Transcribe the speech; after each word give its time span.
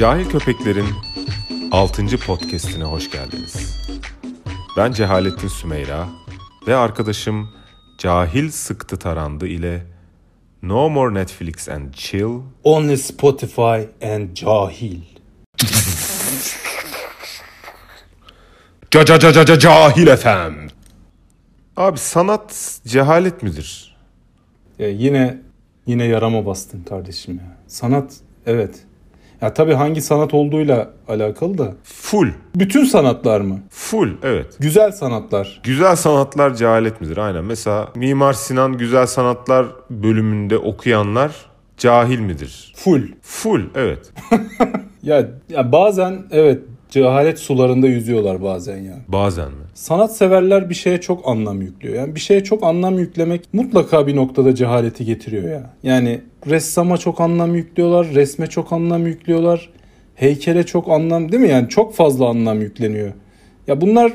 Cahil 0.00 0.28
Köpekler'in 0.28 0.86
6. 1.72 2.02
podcast'ine 2.26 2.84
hoş 2.84 3.10
geldiniz. 3.10 3.82
Ben 4.76 4.92
Cehalettin 4.92 5.48
Sümeyra 5.48 6.08
ve 6.66 6.76
arkadaşım 6.76 7.48
Cahil 7.98 8.50
Sıktı 8.50 8.96
Tarandı 8.96 9.46
ile 9.46 9.86
No 10.62 10.88
More 10.90 11.14
Netflix 11.14 11.68
and 11.68 11.94
Chill 11.94 12.40
Only 12.64 12.96
Spotify 12.96 14.06
and 14.14 14.34
Cahil. 14.34 15.00
Ca 18.90 19.04
ca 19.04 19.18
ca 19.18 19.32
ca 19.32 19.44
ca 19.44 19.58
Cahil 19.58 20.16
FM. 20.16 20.68
Abi 21.76 21.98
sanat 21.98 22.80
cehalet 22.86 23.42
midir? 23.42 23.96
Ya 24.78 24.88
yine 24.88 25.38
yine 25.86 26.04
yarama 26.04 26.46
bastın 26.46 26.82
kardeşim 26.82 27.34
ya. 27.34 27.56
Sanat 27.66 28.12
evet. 28.46 28.86
Ya 29.42 29.54
tabii 29.54 29.74
hangi 29.74 30.00
sanat 30.02 30.34
olduğuyla 30.34 30.90
alakalı 31.08 31.58
da. 31.58 31.74
Full. 31.84 32.28
Bütün 32.54 32.84
sanatlar 32.84 33.40
mı? 33.40 33.58
Full 33.70 34.08
evet. 34.22 34.46
Güzel 34.58 34.92
sanatlar. 34.92 35.60
Güzel 35.64 35.96
sanatlar 35.96 36.54
cehalet 36.54 37.00
midir? 37.00 37.16
Aynen. 37.16 37.44
Mesela 37.44 37.88
Mimar 37.94 38.32
Sinan 38.32 38.78
Güzel 38.78 39.06
Sanatlar 39.06 39.66
bölümünde 39.90 40.58
okuyanlar 40.58 41.32
cahil 41.76 42.18
midir? 42.20 42.72
Full. 42.76 43.02
Full 43.22 43.60
evet. 43.74 44.12
Ya, 45.02 45.28
ya 45.48 45.72
bazen 45.72 46.22
evet 46.30 46.62
cehalet 46.90 47.38
sularında 47.38 47.86
yüzüyorlar 47.86 48.42
bazen 48.42 48.76
ya. 48.76 48.98
Bazen 49.08 49.48
mi? 49.48 49.64
Sanat 49.74 50.16
severler 50.16 50.70
bir 50.70 50.74
şeye 50.74 51.00
çok 51.00 51.28
anlam 51.28 51.62
yüklüyor. 51.62 51.94
Yani 51.94 52.14
bir 52.14 52.20
şeye 52.20 52.44
çok 52.44 52.62
anlam 52.62 52.98
yüklemek 52.98 53.40
mutlaka 53.52 54.06
bir 54.06 54.16
noktada 54.16 54.54
cehaleti 54.54 55.04
getiriyor 55.04 55.50
ya. 55.50 55.70
Yani 55.82 56.20
ressama 56.46 56.98
çok 56.98 57.20
anlam 57.20 57.54
yüklüyorlar, 57.54 58.06
resme 58.14 58.46
çok 58.46 58.72
anlam 58.72 59.06
yüklüyorlar, 59.06 59.70
heykele 60.14 60.66
çok 60.66 60.88
anlam 60.88 61.32
değil 61.32 61.42
mi? 61.42 61.48
Yani 61.48 61.68
çok 61.68 61.94
fazla 61.94 62.28
anlam 62.28 62.60
yükleniyor. 62.60 63.12
Ya 63.66 63.80
bunlar 63.80 64.12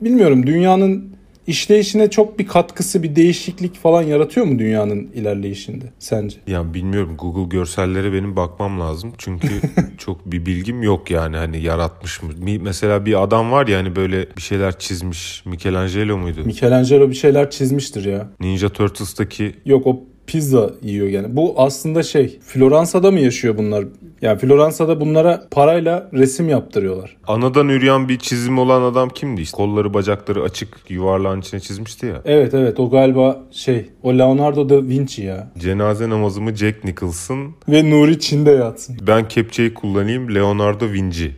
bilmiyorum 0.00 0.46
dünyanın 0.46 1.13
işleyişine 1.46 2.10
çok 2.10 2.38
bir 2.38 2.46
katkısı, 2.46 3.02
bir 3.02 3.16
değişiklik 3.16 3.76
falan 3.76 4.02
yaratıyor 4.02 4.46
mu 4.46 4.58
dünyanın 4.58 5.08
ilerleyişinde 5.14 5.84
sence? 5.98 6.36
Ya 6.46 6.74
bilmiyorum 6.74 7.16
Google 7.18 7.56
görsellere 7.56 8.12
benim 8.12 8.36
bakmam 8.36 8.80
lazım. 8.80 9.12
Çünkü 9.18 9.48
çok 9.98 10.26
bir 10.26 10.46
bilgim 10.46 10.82
yok 10.82 11.10
yani 11.10 11.36
hani 11.36 11.62
yaratmış 11.62 12.22
mı? 12.22 12.30
Mesela 12.60 13.06
bir 13.06 13.22
adam 13.22 13.52
var 13.52 13.66
ya 13.66 13.78
hani 13.78 13.96
böyle 13.96 14.28
bir 14.36 14.42
şeyler 14.42 14.78
çizmiş. 14.78 15.46
Michelangelo 15.46 16.18
muydu? 16.18 16.40
Michelangelo 16.44 17.10
bir 17.10 17.14
şeyler 17.14 17.50
çizmiştir 17.50 18.04
ya. 18.04 18.28
Ninja 18.40 18.68
Turtles'taki 18.68 19.54
Yok 19.64 19.86
o 19.86 20.04
pizza 20.26 20.70
yiyor 20.82 21.06
yani. 21.06 21.36
Bu 21.36 21.54
aslında 21.56 22.02
şey 22.02 22.38
Floransa'da 22.40 23.10
mı 23.10 23.20
yaşıyor 23.20 23.58
bunlar? 23.58 23.84
Yani 24.22 24.38
Floransa'da 24.38 25.00
bunlara 25.00 25.46
parayla 25.50 26.10
resim 26.12 26.48
yaptırıyorlar. 26.48 27.16
anadan 27.26 27.68
üreyen 27.68 28.08
bir 28.08 28.18
çizim 28.18 28.58
olan 28.58 28.82
adam 28.82 29.08
kimdi? 29.08 29.40
İşte 29.40 29.56
kolları 29.56 29.94
bacakları 29.94 30.42
açık 30.42 30.68
yuvarlağın 30.88 31.40
içine 31.40 31.60
çizmişti 31.60 32.06
ya. 32.06 32.22
Evet 32.24 32.54
evet 32.54 32.80
o 32.80 32.90
galiba 32.90 33.42
şey 33.50 33.86
o 34.02 34.18
Leonardo 34.18 34.68
da 34.68 34.82
Vinci 34.88 35.22
ya. 35.22 35.52
Cenaze 35.58 36.10
namazımı 36.10 36.54
Jack 36.56 36.84
Nicholson 36.84 37.54
Ve 37.68 37.90
Nuri 37.90 38.20
Çin'de 38.20 38.50
yatsın. 38.50 38.96
ben 39.06 39.28
kepçeyi 39.28 39.74
kullanayım 39.74 40.34
Leonardo 40.34 40.92
Vinci 40.92 41.32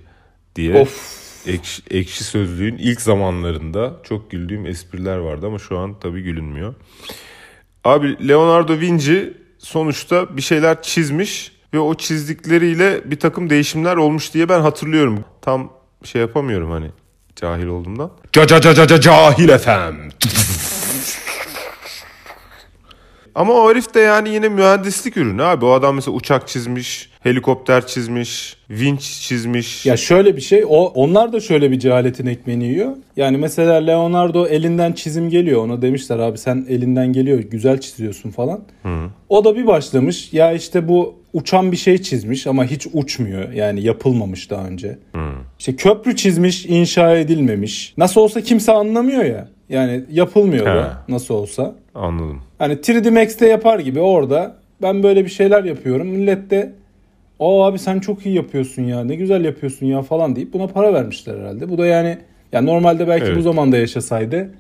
diye. 0.57 0.75
Of. 0.81 1.27
Ekşi, 1.47 1.83
ekşi 1.91 2.25
sözlüğün 2.25 2.77
ilk 2.77 3.01
zamanlarında 3.01 3.93
çok 4.03 4.31
güldüğüm 4.31 4.67
espriler 4.67 5.17
vardı 5.17 5.47
ama 5.47 5.59
şu 5.59 5.79
an 5.79 5.95
tabii 6.01 6.23
gülünmüyor. 6.23 6.75
Abi 7.87 8.29
Leonardo 8.29 8.81
Vinci 8.81 9.35
sonuçta 9.59 10.37
bir 10.37 10.43
şeyler 10.43 10.83
çizmiş 10.83 11.53
ve 11.75 11.79
o 11.79 11.95
çizdikleriyle 11.95 13.11
bir 13.11 13.21
takım 13.21 13.51
değişimler 13.51 13.97
olmuş 13.97 14.35
diye 14.35 14.49
ben 14.49 14.61
hatırlıyorum. 14.61 15.25
Tam 15.43 15.73
şey 16.05 16.21
yapamıyorum 16.21 16.71
hani 16.71 16.91
cahil 17.37 17.67
olduğumdan. 17.67 18.11
Ca 18.33 18.47
ca 18.47 18.61
ca 18.61 18.75
ca 18.75 18.87
ca 18.87 19.01
cahil 19.01 19.49
efem. 19.49 20.09
Ama 23.37 23.53
o 23.53 23.71
herif 23.71 23.95
de 23.95 24.01
yani 24.01 24.29
yine 24.29 24.49
mühendislik 24.49 25.17
ürünü 25.17 25.43
abi. 25.43 25.65
O 25.65 25.71
adam 25.71 25.95
mesela 25.95 26.17
uçak 26.17 26.49
çizmiş, 26.49 27.11
helikopter 27.21 27.87
çizmiş, 27.87 28.57
vinç 28.71 29.01
çizmiş. 29.01 29.87
Ya 29.87 29.97
şöyle 29.97 30.37
bir 30.37 30.41
şey 30.41 30.65
o 30.69 30.85
onlar 30.85 31.33
da 31.33 31.41
şöyle 31.41 31.71
bir 31.71 31.79
cehaletin 31.79 32.27
ekmeğini 32.27 32.65
yiyor. 32.65 32.93
Yani 33.17 33.37
mesela 33.37 33.75
Leonardo 33.75 34.47
elinden 34.47 34.93
çizim 34.93 35.31
geliyor 35.31 35.65
ona 35.65 35.83
demişler 35.83 36.19
abi 36.19 36.39
sen 36.39 36.67
elinden 36.69 37.13
geliyor 37.13 37.39
güzel 37.39 37.81
çiziyorsun 37.81 38.31
falan. 38.31 38.61
O 39.29 39.45
da 39.45 39.57
bir 39.57 39.67
başlamış 39.67 40.33
ya 40.33 40.53
işte 40.53 40.89
bu 40.89 41.15
uçan 41.33 41.73
bir 41.73 41.77
şey 41.77 41.99
çizmiş 42.03 42.47
ama 42.47 42.65
hiç 42.65 42.87
uçmuyor 42.93 43.53
yani 43.53 43.83
yapılmamış 43.83 44.51
daha 44.51 44.67
önce. 44.67 44.99
İşte 45.59 45.77
köprü 45.77 46.17
çizmiş 46.17 46.67
inşa 46.67 47.17
edilmemiş. 47.17 47.95
Nasıl 47.99 48.21
olsa 48.21 48.41
kimse 48.41 48.73
anlamıyor 48.73 49.25
ya. 49.25 49.49
Yani 49.69 50.05
yapılmıyor 50.11 50.67
da 50.67 51.03
nasıl 51.09 51.35
olsa. 51.35 51.75
Anladım. 51.95 52.41
Hani 52.59 52.73
3D 52.75 53.11
Max'te 53.11 53.47
yapar 53.49 53.79
gibi 53.79 54.01
orada 54.01 54.57
ben 54.83 55.03
böyle 55.03 55.25
bir 55.25 55.31
şeyler 55.31 55.65
yapıyorum. 55.65 56.07
Millet 56.07 56.51
de 56.51 56.73
o 57.39 57.65
abi 57.65 57.79
sen 57.79 58.01
çok 58.01 58.27
iyi 58.27 58.35
yapıyorsun 58.35 58.83
ya 58.83 59.05
ne 59.05 59.15
güzel 59.15 59.45
yapıyorsun 59.45 59.87
ya 59.87 60.03
falan 60.03 60.37
deyip 60.37 60.53
buna 60.53 60.67
para 60.67 60.95
vermişler 60.95 61.39
herhalde. 61.41 61.69
Bu 61.69 61.79
da 61.79 61.87
yani 61.87 62.19
ya 62.53 62.63
normalde 62.63 63.09
belki 63.09 63.27
Evet. 63.27 63.37
bu 63.37 63.43
zamanda 63.43 63.77
yaşasaydı 63.77 64.51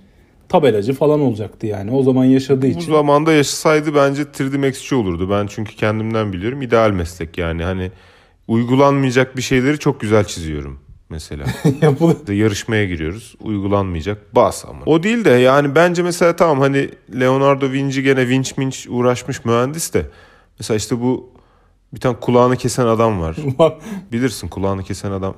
tabelacı 0.49 0.93
falan 0.93 1.21
olacaktı 1.21 1.66
yani. 1.66 1.91
O 1.91 2.03
zaman 2.03 2.25
yaşadığı 2.25 2.62
Bu 2.62 2.66
için. 2.66 2.93
zamanda 2.93 3.33
yaşasaydı 3.33 3.95
bence 3.95 4.22
3D 4.22 4.59
Max'çi 4.59 4.95
olurdu. 4.95 5.31
Ben 5.31 5.47
çünkü 5.47 5.77
kendimden 5.77 6.33
biliyorum. 6.33 6.62
İdeal 6.62 6.91
meslek 6.91 7.39
yani. 7.39 7.62
Hani 7.65 7.91
uygulanmayacak 8.49 9.37
bir 9.37 9.43
şeyleri 9.43 9.78
çok 9.78 10.00
güzel 10.00 10.25
çiziyorum 10.25 10.81
mesela. 11.09 11.44
yapılır. 11.83 12.28
Yarışmaya 12.33 12.84
giriyoruz. 12.87 13.34
Uygulanmayacak. 13.43 14.34
Bas 14.34 14.65
ama. 14.69 14.81
O 14.87 15.03
değil 15.03 15.25
de 15.25 15.31
yani 15.31 15.75
bence 15.75 16.03
mesela 16.03 16.37
tamam 16.37 16.61
hani 16.61 16.91
Leonardo 17.21 17.71
Vinci 17.72 18.03
gene 18.03 18.28
vinç 18.28 18.56
minç 18.56 18.87
uğraşmış 18.91 19.45
mühendis 19.45 19.95
de. 19.95 20.06
Mesela 20.59 20.77
işte 20.77 21.00
bu 21.00 21.31
bir 21.95 22.00
tane 22.00 22.16
kulağını 22.21 22.56
kesen 22.56 22.87
adam 22.87 23.21
var. 23.21 23.37
Bilirsin 24.12 24.49
kulağını 24.49 24.83
kesen 24.83 25.11
adam. 25.11 25.34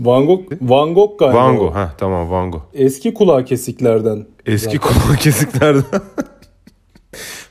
Van 0.00 0.26
Gogh, 0.26 0.40
Van 0.60 0.94
Gogh 0.94 1.18
galiba. 1.18 1.38
Van. 1.38 1.56
Gogh. 1.56 1.74
Heh, 1.76 1.88
tamam 1.98 2.30
Van 2.30 2.50
Gogh. 2.50 2.62
Eski 2.74 3.14
kulağı 3.14 3.44
kesiklerden. 3.44 4.26
Eski 4.46 4.76
Zaten. 4.76 4.80
kulağı 4.80 5.16
kesiklerden. 5.16 6.00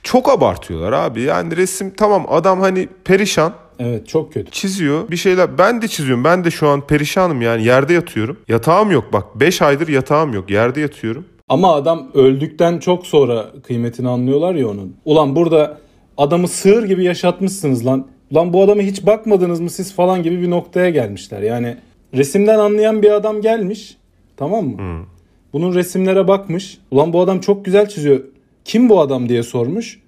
Çok 0.06 0.30
abartıyorlar 0.30 0.94
abi. 0.94 1.22
Yani 1.22 1.58
resim 1.58 1.94
tamam 1.98 2.26
adam 2.30 2.60
hani 2.60 2.88
perişan 3.06 3.54
Evet 3.80 4.08
çok 4.08 4.34
kötü. 4.34 4.52
çiziyor 4.52 5.10
bir 5.12 5.18
şeyler. 5.18 5.58
Ben 5.58 5.82
de 5.82 5.88
çiziyorum. 5.88 6.24
Ben 6.24 6.44
de 6.44 6.52
şu 6.52 6.68
an 6.68 6.88
perişanım 6.88 7.42
yani 7.42 7.66
yerde 7.66 7.94
yatıyorum. 7.94 8.38
Yatağım 8.48 8.92
yok 8.92 9.14
bak 9.14 9.40
5 9.40 9.62
aydır 9.62 9.88
yatağım 9.88 10.34
yok. 10.34 10.50
Yerde 10.50 10.82
yatıyorum. 10.82 11.26
Ama 11.50 11.74
adam 11.74 12.08
öldükten 12.14 12.80
çok 12.80 13.08
sonra 13.08 13.46
kıymetini 13.68 14.10
anlıyorlar 14.10 14.56
ya 14.56 14.68
onun. 14.68 14.96
Ulan 15.06 15.36
burada 15.36 15.78
adamı 16.18 16.48
sığır 16.48 16.84
gibi 16.84 17.04
yaşatmışsınız 17.04 17.86
lan. 17.86 18.08
Lan 18.34 18.54
bu 18.54 18.64
adamı 18.64 18.82
hiç 18.82 19.06
bakmadınız 19.06 19.60
mı 19.60 19.70
siz 19.70 19.96
falan 19.96 20.24
gibi 20.24 20.42
bir 20.42 20.50
noktaya 20.50 20.90
gelmişler. 20.90 21.42
Yani 21.42 21.78
resimden 22.14 22.60
anlayan 22.60 23.02
bir 23.02 23.12
adam 23.12 23.42
gelmiş. 23.42 23.98
Tamam 24.38 24.66
mı? 24.66 25.06
Bunun 25.54 25.76
resimlere 25.76 26.28
bakmış. 26.28 26.78
Ulan 26.92 27.14
bu 27.14 27.22
adam 27.22 27.40
çok 27.40 27.66
güzel 27.66 27.90
çiziyor. 27.90 28.20
Kim 28.66 28.90
bu 28.90 29.00
adam 29.02 29.30
diye 29.30 29.44
sormuş. 29.44 30.00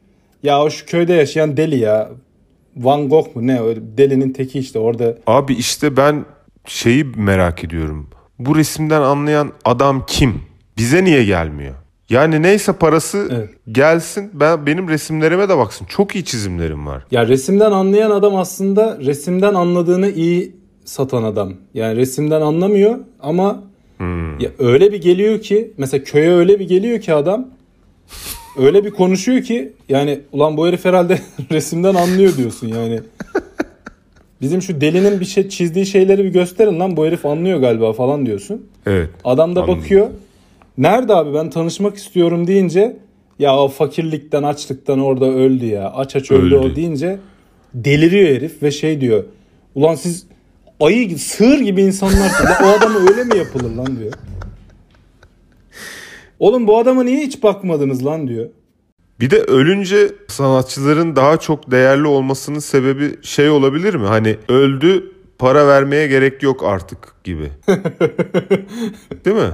Ya 0.44 0.64
o 0.64 0.70
şu 0.70 0.86
köyde 0.86 1.14
yaşayan 1.14 1.58
deli 1.58 1.78
ya. 1.80 2.10
Van 2.78 3.10
Gogh 3.10 3.36
mu 3.36 3.48
ne? 3.48 3.62
Öyle 3.62 3.80
delinin 3.98 4.34
teki 4.34 4.60
işte 4.60 4.80
orada. 4.80 5.18
Abi 5.28 5.54
işte 5.54 5.98
ben 5.98 6.26
şeyi 6.66 7.04
merak 7.16 7.64
ediyorum. 7.64 8.10
Bu 8.40 8.56
resimden 8.56 9.02
anlayan 9.02 9.52
adam 9.66 10.04
kim? 10.08 10.42
Bize 10.78 11.04
niye 11.04 11.24
gelmiyor? 11.26 11.76
Yani 12.10 12.42
neyse 12.42 12.74
parası 12.74 13.28
Evet. 13.32 13.50
gelsin. 13.72 14.30
Ben 14.34 14.66
benim 14.66 14.90
resimlerime 14.90 15.50
de 15.50 15.58
baksın. 15.58 15.86
Çok 15.86 16.16
iyi 16.16 16.26
çizimlerim 16.26 16.88
var. 16.88 17.04
Ya 17.12 17.28
resimden 17.28 17.72
anlayan 17.72 18.12
adam 18.12 18.36
aslında 18.36 18.98
resimden 19.06 19.54
anladığını 19.54 20.10
iyi 20.12 20.56
satan 20.86 21.24
adam. 21.24 21.54
Yani 21.74 21.98
resimden 21.98 22.42
anlamıyor 22.42 22.98
ama 23.20 23.64
ya 24.40 24.50
öyle 24.60 24.92
bir 24.92 25.02
geliyor 25.02 25.42
ki 25.42 25.74
mesela 25.78 26.04
köye 26.04 26.32
öyle 26.32 26.60
bir 26.60 26.68
geliyor 26.68 27.02
ki 27.02 27.14
adam 27.14 27.48
öyle 28.58 28.86
bir 28.86 28.92
konuşuyor 28.92 29.44
ki 29.44 29.74
yani 29.90 30.20
ulan 30.32 30.58
bu 30.58 30.68
herif 30.68 30.86
herhalde 30.86 31.20
resimden 31.52 31.96
anlıyor 31.96 32.38
diyorsun 32.38 32.68
yani. 32.68 33.00
Bizim 34.42 34.62
şu 34.62 34.82
delinin 34.82 35.20
bir 35.20 35.26
şey 35.26 35.50
çizdiği 35.50 35.86
şeyleri 35.86 36.24
bir 36.24 36.30
gösterin 36.30 36.80
lan 36.80 36.98
bu 36.98 37.06
herif 37.06 37.26
anlıyor 37.26 37.60
galiba 37.60 37.94
falan 37.94 38.26
diyorsun. 38.26 38.66
Evet. 38.86 39.10
Adam 39.24 39.56
da 39.56 39.62
Anladım. 39.64 39.80
bakıyor. 39.82 40.08
Nerede 40.78 41.14
abi 41.16 41.34
ben 41.34 41.50
tanışmak 41.50 41.96
istiyorum 41.98 42.48
deyince 42.48 42.98
ya 43.40 43.58
o 43.60 43.68
fakirlikten 43.68 44.44
açlıktan 44.44 45.00
orada 45.00 45.26
öldü 45.26 45.66
ya. 45.66 45.92
Aç 45.92 46.16
aç 46.16 46.32
öldü, 46.32 46.56
Öldü. 46.56 46.72
o 46.74 46.76
deyince 46.76 47.20
deliriyor 47.74 48.30
herif 48.30 48.64
ve 48.64 48.72
şey 48.72 49.02
diyor. 49.02 49.24
Ulan 49.76 49.96
siz 49.96 50.28
ayı 50.80 51.18
sığır 51.18 51.60
gibi 51.60 51.82
insanlarsınız. 51.82 52.52
O 52.64 52.68
adama 52.68 53.00
öyle 53.00 53.24
mi 53.24 53.38
yapılır 53.38 53.72
lan 53.76 54.00
diyor. 54.00 54.14
Oğlum 56.40 56.68
bu 56.68 56.78
adama 56.78 57.04
niye 57.04 57.18
hiç 57.22 57.44
bakmadınız 57.44 58.06
lan 58.06 58.28
diyor. 58.28 58.50
Bir 59.20 59.30
de 59.30 59.40
ölünce 59.42 60.12
sanatçıların 60.28 61.16
daha 61.16 61.38
çok 61.38 61.72
değerli 61.72 62.08
olmasının 62.08 62.60
sebebi 62.60 63.16
şey 63.22 63.50
olabilir 63.50 63.94
mi? 63.96 64.06
Hani 64.08 64.36
öldü 64.50 65.12
para 65.40 65.68
vermeye 65.68 66.08
gerek 66.08 66.44
yok 66.44 66.64
artık 66.64 67.16
gibi. 67.24 67.52
Değil 69.26 69.36
mi? 69.36 69.52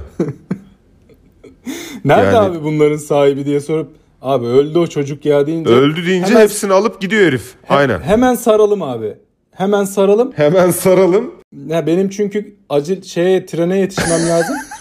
Nerede 2.04 2.26
Yani- 2.26 2.36
abi 2.38 2.62
bunların 2.64 2.96
sahibi 2.96 3.44
diye 3.46 3.60
sorup 3.60 3.90
abi 4.22 4.46
öldü 4.46 4.78
o 4.78 4.86
çocuk 4.86 5.24
ya 5.24 5.46
deyince 5.46 5.70
Öldü 5.70 6.06
deyince 6.06 6.28
Hemen- 6.30 6.40
hepsini 6.42 6.72
alıp 6.72 7.00
gidiyor 7.00 7.22
herif. 7.26 7.54
Aynen. 7.68 8.00
hemen 8.00 8.34
saralım 8.34 8.82
abi. 8.82 9.14
Hemen 9.50 9.84
saralım. 9.84 10.32
Hemen 10.36 10.70
saralım. 10.70 11.30
Ya 11.66 11.86
benim 11.86 12.08
çünkü 12.10 12.56
acil 12.68 13.02
şeye 13.02 13.46
trene 13.46 13.78
yetişmem 13.78 14.28
lazım. 14.28 14.56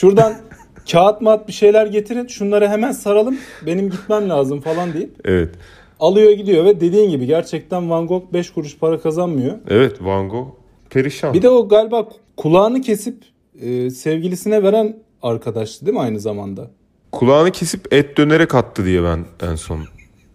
Şuradan 0.00 0.34
kağıt 0.92 1.20
mat 1.20 1.48
bir 1.48 1.52
şeyler 1.52 1.86
getirin. 1.86 2.26
Şunları 2.26 2.68
hemen 2.68 2.92
saralım. 2.92 3.38
Benim 3.66 3.90
gitmem 3.90 4.28
lazım 4.28 4.60
falan 4.60 4.92
deyip 4.92 5.10
Evet. 5.24 5.54
alıyor 6.00 6.30
gidiyor 6.32 6.64
ve 6.64 6.80
dediğin 6.80 7.10
gibi 7.10 7.26
gerçekten 7.26 7.90
Van 7.90 8.06
Gogh 8.06 8.22
5 8.32 8.50
kuruş 8.50 8.78
para 8.78 9.00
kazanmıyor. 9.00 9.54
Evet 9.68 9.96
Van 10.00 10.28
Gogh 10.28 10.46
perişan. 10.90 11.34
Bir 11.34 11.42
de 11.42 11.48
o 11.48 11.68
galiba 11.68 12.08
kulağını 12.36 12.80
kesip 12.80 13.24
e, 13.60 13.90
sevgilisine 13.90 14.62
veren 14.62 14.96
arkadaştı 15.22 15.86
değil 15.86 15.96
mi 15.96 16.02
aynı 16.02 16.20
zamanda? 16.20 16.70
Kulağını 17.12 17.50
kesip 17.50 17.92
et 17.94 18.16
dönerek 18.16 18.54
attı 18.54 18.84
diye 18.84 19.02
ben 19.02 19.24
en 19.50 19.54
son 19.54 19.80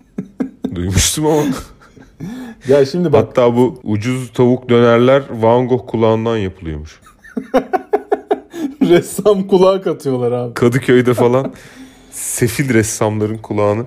duymuştum 0.76 1.26
ama. 1.28 1.44
Ya 2.68 2.86
şimdi 2.86 3.14
bak 3.14 3.28
Hatta 3.28 3.56
bu 3.56 3.80
ucuz 3.84 4.34
tavuk 4.34 4.70
dönerler 4.70 5.24
Van 5.32 5.68
Gogh 5.68 5.88
kulağından 5.88 6.38
yapılıyormuş. 6.38 7.02
ressam 8.90 9.48
kulağı 9.48 9.82
katıyorlar 9.82 10.32
abi. 10.32 10.54
Kadıköy'de 10.54 11.14
falan 11.14 11.54
sefil 12.12 12.74
ressamların 12.74 13.38
kulağını 13.38 13.86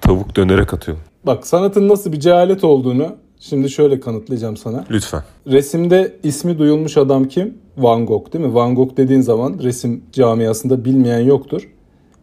tavuk 0.00 0.36
dönerek 0.36 0.74
atıyor. 0.74 0.98
Bak 1.26 1.46
sanatın 1.46 1.88
nasıl 1.88 2.12
bir 2.12 2.20
cehalet 2.20 2.64
olduğunu 2.64 3.16
şimdi 3.40 3.70
şöyle 3.70 4.00
kanıtlayacağım 4.00 4.56
sana. 4.56 4.84
Lütfen. 4.90 5.22
Resimde 5.46 6.16
ismi 6.22 6.58
duyulmuş 6.58 6.96
adam 6.96 7.28
kim? 7.28 7.58
Van 7.78 8.06
Gogh 8.06 8.32
değil 8.32 8.44
mi? 8.44 8.54
Van 8.54 8.74
Gogh 8.74 8.96
dediğin 8.96 9.20
zaman 9.20 9.58
resim 9.62 10.02
camiasında 10.12 10.84
bilmeyen 10.84 11.20
yoktur. 11.20 11.68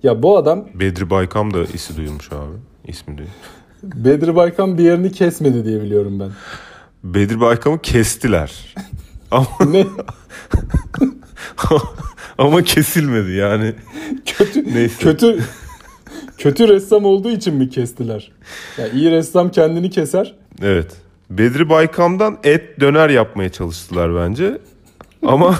Ya 0.03 0.23
bu 0.23 0.37
adam 0.37 0.65
Bedri 0.73 1.09
Baykam 1.09 1.53
da 1.53 1.63
isi 1.63 1.97
duyulmuş 1.97 2.31
abi. 2.31 2.55
İsmi 2.87 3.17
duyuyor. 3.17 3.33
Bedri 3.83 4.35
Baykan 4.35 4.77
bir 4.77 4.83
yerini 4.83 5.11
kesmedi 5.11 5.65
diye 5.65 5.81
biliyorum 5.81 6.19
ben. 6.19 6.29
Bedri 7.03 7.39
Baykam'ı 7.39 7.79
kestiler. 7.79 8.75
Ama, 9.31 9.47
Ne 9.71 9.85
ama 12.37 12.61
kesilmedi 12.63 13.31
yani. 13.31 13.73
kötü 14.25 14.75
Neyse. 14.75 15.03
kötü 15.03 15.39
kötü 16.37 16.67
ressam 16.67 17.05
olduğu 17.05 17.29
için 17.29 17.55
mi 17.55 17.69
kestiler? 17.69 18.31
Ya 18.77 18.87
iyi 18.87 19.11
ressam 19.11 19.51
kendini 19.51 19.89
keser. 19.89 20.35
Evet. 20.61 20.91
Bedri 21.29 21.69
Baykam'dan 21.69 22.37
et 22.43 22.79
döner 22.79 23.09
yapmaya 23.09 23.49
çalıştılar 23.49 24.15
bence. 24.15 24.57
Ama 25.25 25.59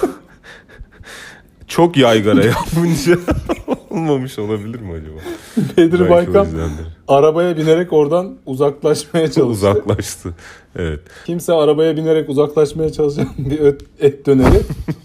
çok 1.68 1.96
yaygara 1.96 2.44
yapınca 2.44 3.18
olmamış 3.90 4.38
olabilir 4.38 4.80
mi 4.80 4.92
acaba? 4.92 6.10
Baykan 6.10 6.44
yüzdendir. 6.44 6.86
arabaya 7.08 7.56
binerek 7.56 7.92
oradan 7.92 8.34
uzaklaşmaya 8.46 9.30
çalıştı. 9.30 9.46
Uzaklaştı. 9.68 10.34
Evet. 10.76 11.00
Kimse 11.26 11.52
arabaya 11.52 11.96
binerek 11.96 12.28
uzaklaşmaya 12.28 12.92
çalışan 12.92 13.28
bir 13.38 13.58
öt- 13.60 13.84
et 14.00 14.26
döneri 14.26 14.60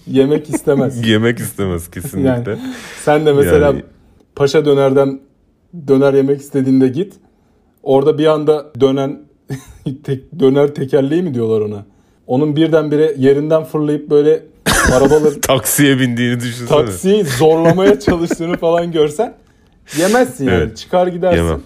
yemek 0.07 0.49
istemez. 0.49 1.07
Yemek 1.07 1.39
istemez 1.39 1.91
kesinlikle. 1.91 2.29
Yani 2.51 2.59
sen 3.03 3.25
de 3.25 3.33
mesela 3.33 3.65
Yani- 3.65 3.83
paşa 4.35 4.65
dönerden 4.65 5.19
döner 5.87 6.13
yemek 6.13 6.41
istediğinde 6.41 6.87
git. 6.87 7.13
Orada 7.83 8.17
bir 8.17 8.25
anda 8.25 8.71
dönen 8.79 9.19
tek, 10.03 10.39
döner 10.39 10.75
tekerleği 10.75 11.21
mi 11.23 11.33
diyorlar 11.33 11.61
ona? 11.61 11.85
Onun 12.27 12.55
birdenbire 12.55 13.15
yerinden 13.17 13.63
fırlayıp 13.63 14.09
böyle 14.09 14.43
arabaları 14.93 15.41
Taksiye 15.41 15.99
bindiğini 15.99 16.39
düşünsene. 16.39 16.67
taksiyi 16.67 17.23
zorlamaya 17.23 17.99
çalıştığını 17.99 18.57
falan 18.57 18.91
görsen 18.91 19.33
yemezsin 19.97 20.45
yani. 20.45 20.57
Evet. 20.57 20.77
Çıkar 20.77 21.07
gidersin. 21.07 21.37
Yemem. 21.43 21.61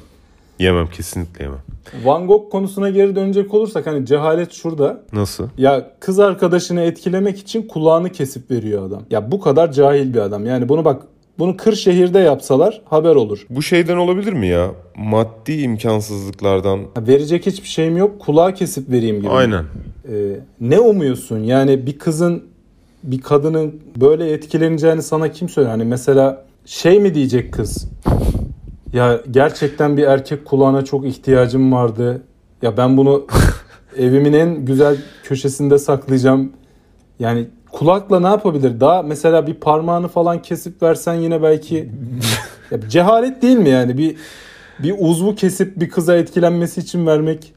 Yemem 0.60 0.88
kesinlikle 0.88 1.44
yemem. 1.44 1.60
Van 2.04 2.28
Gogh 2.28 2.52
konusuna 2.52 2.90
geri 2.90 3.16
dönecek 3.16 3.54
olursak 3.54 3.88
hani 3.88 4.06
cehalet 4.06 4.52
şurada. 4.52 5.02
Nasıl? 5.14 5.48
Ya 5.58 5.92
kız 6.00 6.20
arkadaşını 6.20 6.82
etkilemek 6.82 7.40
için 7.40 7.68
kulağını 7.68 8.10
kesip 8.10 8.52
veriyor 8.52 8.88
adam. 8.88 9.04
Ya 9.10 9.32
bu 9.32 9.40
kadar 9.40 9.72
cahil 9.72 10.14
bir 10.14 10.20
adam. 10.20 10.46
Yani 10.46 10.70
bunu 10.70 10.86
bak 10.86 11.02
bunu 11.40 11.58
Kırşehir'de 11.58 12.20
yapsalar 12.20 12.82
haber 12.86 13.16
olur. 13.16 13.46
Bu 13.50 13.62
şeyden 13.62 13.98
olabilir 13.98 14.34
mi 14.34 14.48
ya? 14.48 14.72
Maddi 14.96 15.54
imkansızlıklardan. 15.54 16.78
Ya 16.78 17.08
verecek 17.08 17.46
hiçbir 17.46 17.68
şeyim 17.68 17.98
yok. 17.98 18.20
Kulağı 18.20 18.54
kesip 18.54 18.90
vereyim 18.90 19.18
gibi. 19.22 19.30
Aynen. 19.30 19.64
Ee, 20.10 20.40
ne 20.62 20.80
umuyorsun? 20.80 21.40
Yani 21.40 21.86
bir 21.86 21.98
kızın 22.00 22.44
bir 23.04 23.22
kadının 23.22 23.82
böyle 24.02 24.32
etkileneceğini 24.32 25.04
sana 25.04 25.32
kim 25.32 25.50
söylüyor? 25.50 25.72
Hani 25.72 25.86
mesela 25.86 26.46
şey 26.66 27.00
mi 27.00 27.16
diyecek 27.16 27.54
kız? 27.54 27.88
Ya 28.94 29.22
gerçekten 29.32 29.98
bir 29.98 30.04
erkek 30.04 30.46
kulağına 30.46 30.86
çok 30.86 31.06
ihtiyacım 31.06 31.72
vardı. 31.72 32.22
Ya 32.62 32.78
ben 32.78 32.98
bunu 32.98 33.28
evimin 33.98 34.34
en 34.34 34.66
güzel 34.66 34.98
köşesinde 35.24 35.78
saklayacağım. 35.78 36.52
Yani 37.20 37.48
kulakla 37.72 38.20
ne 38.20 38.28
yapabilir? 38.28 38.80
Daha 38.80 39.02
mesela 39.02 39.48
bir 39.48 39.54
parmağını 39.54 40.08
falan 40.08 40.42
kesip 40.42 40.84
versen 40.84 41.14
yine 41.14 41.44
belki 41.44 41.90
ya 42.72 42.90
cehalet 42.90 43.42
değil 43.42 43.58
mi 43.58 43.70
yani? 43.70 43.98
Bir 43.98 44.16
bir 44.80 44.96
uzvu 45.00 45.36
kesip 45.36 45.80
bir 45.80 45.90
kıza 45.90 46.16
etkilenmesi 46.16 46.82
için 46.82 47.08
vermek 47.08 47.54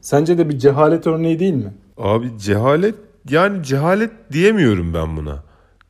sence 0.00 0.38
de 0.38 0.48
bir 0.48 0.58
cehalet 0.58 1.06
örneği 1.06 1.38
değil 1.38 1.54
mi? 1.54 1.72
Abi 1.98 2.38
cehalet 2.38 2.94
yani 3.28 3.62
cehalet 3.62 4.10
diyemiyorum 4.32 4.94
ben 4.94 5.16
buna. 5.16 5.42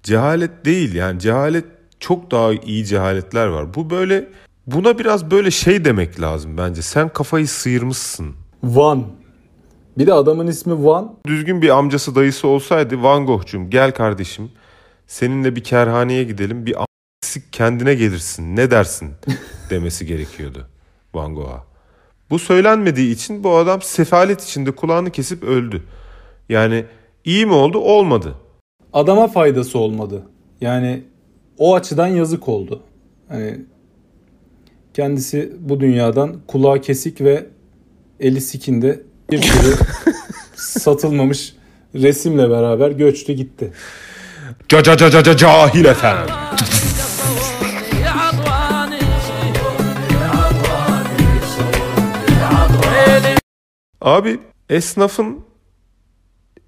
Cehalet 0.02 0.64
değil 0.64 0.94
yani 0.94 1.20
cehalet 1.20 1.64
çok 2.00 2.30
daha 2.30 2.52
iyi 2.52 2.86
cehaletler 2.86 3.46
var. 3.46 3.74
Bu 3.74 3.90
böyle 3.90 4.28
buna 4.66 4.98
biraz 4.98 5.30
böyle 5.30 5.50
şey 5.50 5.84
demek 5.84 6.20
lazım 6.20 6.58
bence. 6.58 6.82
Sen 6.82 7.08
kafayı 7.08 7.48
sıyırmışsın. 7.48 8.34
Van. 8.62 9.06
Bir 9.98 10.06
de 10.06 10.12
adamın 10.12 10.46
ismi 10.46 10.84
Van. 10.84 11.16
Düzgün 11.26 11.62
bir 11.62 11.68
amcası 11.68 12.14
dayısı 12.14 12.48
olsaydı 12.48 13.02
Van 13.02 13.26
Gogh'cum 13.26 13.70
gel 13.70 13.92
kardeşim 13.92 14.50
seninle 15.06 15.56
bir 15.56 15.64
kerhaneye 15.64 16.24
gidelim 16.24 16.66
bir 16.66 16.82
a**sik 16.82 17.52
kendine 17.52 17.94
gelirsin 17.94 18.56
ne 18.56 18.70
dersin 18.70 19.10
demesi 19.70 20.06
gerekiyordu 20.06 20.68
Van 21.14 21.34
Gogh'a. 21.34 21.64
Bu 22.30 22.38
söylenmediği 22.38 23.14
için 23.14 23.44
bu 23.44 23.56
adam 23.56 23.82
sefalet 23.82 24.42
içinde 24.44 24.70
kulağını 24.70 25.10
kesip 25.10 25.42
öldü. 25.42 25.82
Yani 26.48 26.84
İyi 27.24 27.46
mi 27.46 27.52
oldu? 27.52 27.78
Olmadı. 27.78 28.34
Adama 28.92 29.28
faydası 29.28 29.78
olmadı. 29.78 30.22
Yani 30.60 31.02
o 31.58 31.74
açıdan 31.74 32.06
yazık 32.06 32.48
oldu. 32.48 32.82
Hani 33.28 33.60
kendisi 34.94 35.52
bu 35.58 35.80
dünyadan 35.80 36.36
kulağı 36.46 36.80
kesik 36.80 37.20
ve 37.20 37.46
eli 38.20 38.40
sikinde 38.40 39.02
bir 39.30 39.42
sürü 39.42 39.74
satılmamış 40.56 41.54
resimle 41.94 42.50
beraber 42.50 42.90
göçtü 42.90 43.32
gitti. 43.32 43.72
Ca 44.68 44.82
ca 44.82 44.96
ca 44.96 45.10
ca 45.10 45.22
ca 45.22 45.36
cahil 45.36 45.84
efendim. 45.84 46.34
Abi 54.00 54.38
esnafın 54.68 55.44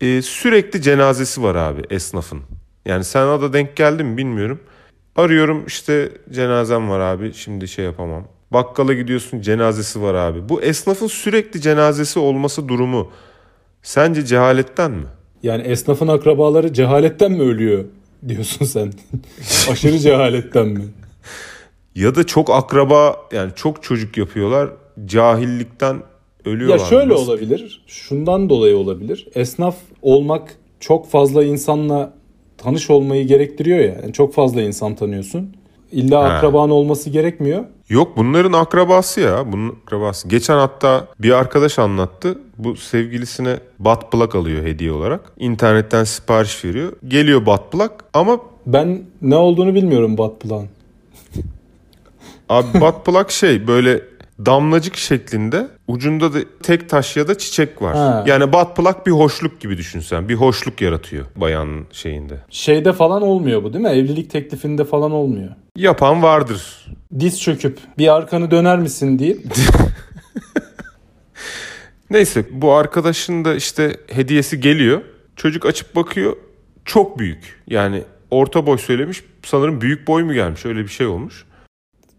e, 0.00 0.22
sürekli 0.22 0.82
cenazesi 0.82 1.42
var 1.42 1.54
abi 1.54 1.82
esnafın. 1.90 2.40
Yani 2.86 3.04
sana 3.04 3.40
da 3.40 3.52
denk 3.52 3.76
geldi 3.76 4.04
mi 4.04 4.16
bilmiyorum. 4.16 4.60
Arıyorum 5.16 5.66
işte 5.66 6.12
cenazem 6.30 6.90
var 6.90 7.00
abi 7.00 7.32
şimdi 7.34 7.68
şey 7.68 7.84
yapamam. 7.84 8.24
Bakkala 8.50 8.94
gidiyorsun 8.94 9.40
cenazesi 9.40 10.02
var 10.02 10.14
abi. 10.14 10.48
Bu 10.48 10.62
esnafın 10.62 11.06
sürekli 11.06 11.60
cenazesi 11.60 12.18
olması 12.18 12.68
durumu 12.68 13.10
sence 13.82 14.24
cehaletten 14.26 14.90
mi? 14.90 15.06
Yani 15.42 15.62
esnafın 15.62 16.08
akrabaları 16.08 16.72
cehaletten 16.72 17.32
mi 17.32 17.42
ölüyor 17.42 17.84
diyorsun 18.28 18.64
sen? 18.64 18.92
Aşırı 19.70 19.98
cehaletten 19.98 20.66
mi? 20.68 20.84
Ya 21.94 22.14
da 22.14 22.26
çok 22.26 22.50
akraba 22.50 23.16
yani 23.32 23.52
çok 23.56 23.82
çocuk 23.82 24.16
yapıyorlar 24.16 24.70
cahillikten 25.04 26.02
ölüyorlar. 26.46 26.78
Ya 26.78 26.84
şöyle 26.84 27.12
Nasıl? 27.14 27.28
olabilir. 27.28 27.82
Şundan 27.86 28.48
dolayı 28.48 28.76
olabilir. 28.76 29.28
Esnaf 29.34 29.76
olmak 30.02 30.54
çok 30.80 31.10
fazla 31.10 31.44
insanla 31.44 32.12
tanış 32.58 32.90
olmayı 32.90 33.26
gerektiriyor 33.26 33.78
ya. 33.78 33.96
Yani 34.02 34.12
çok 34.12 34.34
fazla 34.34 34.62
insan 34.62 34.94
tanıyorsun. 34.94 35.56
İlla 35.92 36.18
Ha. 36.22 36.24
akraban 36.36 36.70
olması 36.70 37.10
gerekmiyor. 37.10 37.64
Yok 37.88 38.16
bunların 38.16 38.52
akrabası 38.52 39.20
ya. 39.20 39.52
Bunun 39.52 39.76
akrabası. 39.86 40.28
Geçen 40.28 40.56
hatta 40.56 41.06
bir 41.18 41.30
arkadaş 41.30 41.78
anlattı. 41.78 42.38
Bu 42.58 42.76
sevgilisine 42.76 43.56
bat 43.78 44.12
plak 44.12 44.34
alıyor 44.34 44.64
hediye 44.64 44.92
olarak. 44.92 45.32
İnternetten 45.38 46.04
sipariş 46.04 46.64
veriyor. 46.64 46.92
Geliyor 47.08 47.46
bat 47.46 47.72
plak 47.72 48.04
ama 48.14 48.40
Ben 48.66 49.02
ne 49.22 49.36
olduğunu 49.36 49.74
bilmiyorum 49.74 50.18
Batplan. 50.18 50.64
abi 52.48 52.80
bat 52.80 53.06
plak 53.06 53.30
şey 53.30 53.66
böyle 53.66 54.00
damlacık 54.38 54.96
şeklinde 54.96 55.68
ucunda 55.88 56.34
da 56.34 56.38
tek 56.62 56.88
taş 56.88 57.16
ya 57.16 57.28
da 57.28 57.38
çiçek 57.38 57.82
var. 57.82 57.96
Ha. 57.96 58.24
Yani 58.26 58.52
bat 58.52 58.76
plak 58.76 59.06
bir 59.06 59.12
hoşluk 59.12 59.60
gibi 59.60 59.78
düşünsen. 59.78 60.28
Bir 60.28 60.34
hoşluk 60.34 60.80
yaratıyor 60.80 61.26
bayanın 61.36 61.86
şeyinde. 61.92 62.38
Şeyde 62.50 62.92
falan 62.92 63.22
olmuyor 63.22 63.62
bu 63.62 63.72
değil 63.72 63.84
mi? 63.84 63.90
Evlilik 63.90 64.30
teklifinde 64.30 64.84
falan 64.84 65.10
olmuyor. 65.10 65.50
Yapan 65.76 66.22
vardır. 66.22 66.86
Diz 67.18 67.42
çöküp 67.42 67.78
bir 67.98 68.14
arkanı 68.14 68.50
döner 68.50 68.78
misin 68.78 69.18
deyip 69.18 69.42
Neyse 72.10 72.44
bu 72.50 72.72
arkadaşın 72.72 73.44
da 73.44 73.54
işte 73.54 73.96
hediyesi 74.06 74.60
geliyor. 74.60 75.00
Çocuk 75.36 75.66
açıp 75.66 75.96
bakıyor. 75.96 76.36
Çok 76.84 77.18
büyük. 77.18 77.62
Yani 77.68 78.02
orta 78.30 78.66
boy 78.66 78.78
söylemiş. 78.78 79.24
Sanırım 79.44 79.80
büyük 79.80 80.08
boy 80.08 80.22
mu 80.22 80.34
gelmiş? 80.34 80.66
Öyle 80.66 80.82
bir 80.82 80.88
şey 80.88 81.06
olmuş. 81.06 81.44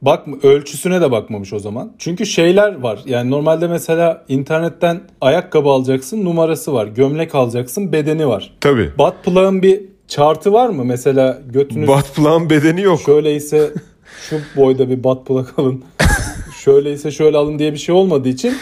Bak 0.01 0.27
ölçüsüne 0.43 1.01
de 1.01 1.11
bakmamış 1.11 1.53
o 1.53 1.59
zaman. 1.59 1.91
Çünkü 1.97 2.25
şeyler 2.25 2.79
var. 2.81 2.99
Yani 3.05 3.31
normalde 3.31 3.67
mesela 3.67 4.25
internetten 4.29 5.01
ayakkabı 5.21 5.69
alacaksın 5.69 6.25
numarası 6.25 6.73
var. 6.73 6.87
Gömlek 6.87 7.35
alacaksın 7.35 7.91
bedeni 7.93 8.27
var. 8.27 8.53
Tabii. 8.61 8.91
Butt 8.97 9.13
plug'ın 9.23 9.61
bir 9.61 9.81
chartı 10.07 10.53
var 10.53 10.69
mı? 10.69 10.85
Mesela 10.85 11.41
götünüz 11.49 11.87
Bat 11.87 12.15
plağın 12.15 12.49
bedeni 12.49 12.81
yok. 12.81 13.01
şöyleyse 13.05 13.69
şu 14.29 14.39
boyda 14.55 14.89
bir 14.89 15.03
butt 15.03 15.27
plug 15.27 15.47
alın. 15.57 15.83
şöyleyse 16.63 17.11
şöyle 17.11 17.37
alın 17.37 17.59
diye 17.59 17.73
bir 17.73 17.77
şey 17.77 17.95
olmadığı 17.95 18.29
için 18.29 18.53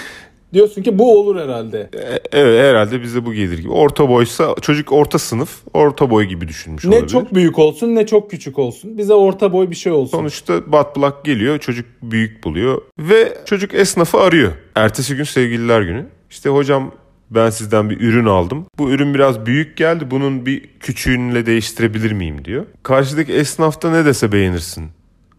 diyorsun 0.55 0.81
ki 0.83 1.00
bu 1.00 1.19
olur 1.19 1.35
herhalde. 1.41 1.89
E, 1.93 2.19
Evet 2.31 2.62
herhalde 2.63 3.01
bize 3.01 3.25
bu 3.25 3.33
gelir 3.33 3.57
gibi. 3.57 3.71
Orta 3.71 4.09
boysa 4.09 4.55
çocuk 4.62 4.91
orta 4.91 5.19
sınıf. 5.19 5.50
Orta 5.74 6.09
boy 6.09 6.24
gibi 6.25 6.47
düşünmüş 6.47 6.85
Ne 6.85 6.89
olabilir. 6.89 7.07
çok 7.07 7.35
büyük 7.35 7.59
olsun 7.59 7.95
ne 7.95 8.05
çok 8.05 8.31
küçük 8.31 8.59
olsun. 8.59 8.97
Bize 8.97 9.13
orta 9.13 9.53
boy 9.53 9.69
bir 9.69 9.75
şey 9.75 9.91
olsun. 9.91 10.17
Sonuçta 10.17 10.71
bat 10.71 10.95
plak 10.95 11.25
geliyor. 11.25 11.59
Çocuk 11.59 11.85
büyük 12.01 12.43
buluyor. 12.43 12.81
Ve 13.00 13.38
çocuk 13.45 13.74
esnafı 13.74 14.17
arıyor. 14.17 14.51
Ertesi 14.75 15.15
gün 15.15 15.24
sevgililer 15.24 15.81
günü. 15.81 16.05
İşte 16.29 16.50
hocam 16.50 16.91
ben 17.31 17.50
sizden 17.50 17.89
bir 17.89 18.00
ürün 18.01 18.25
aldım. 18.25 18.65
Bu 18.79 18.91
ürün 18.91 19.13
biraz 19.13 19.45
büyük 19.45 19.77
geldi. 19.77 20.12
Bunun 20.12 20.45
bir 20.45 20.69
küçüğünle 20.79 21.45
değiştirebilir 21.45 22.12
miyim 22.12 22.45
diyor. 22.45 22.65
Karşıdaki 22.83 23.33
esnafta 23.33 23.91
ne 23.91 24.05
dese 24.05 24.31
beğenirsin. 24.31 24.85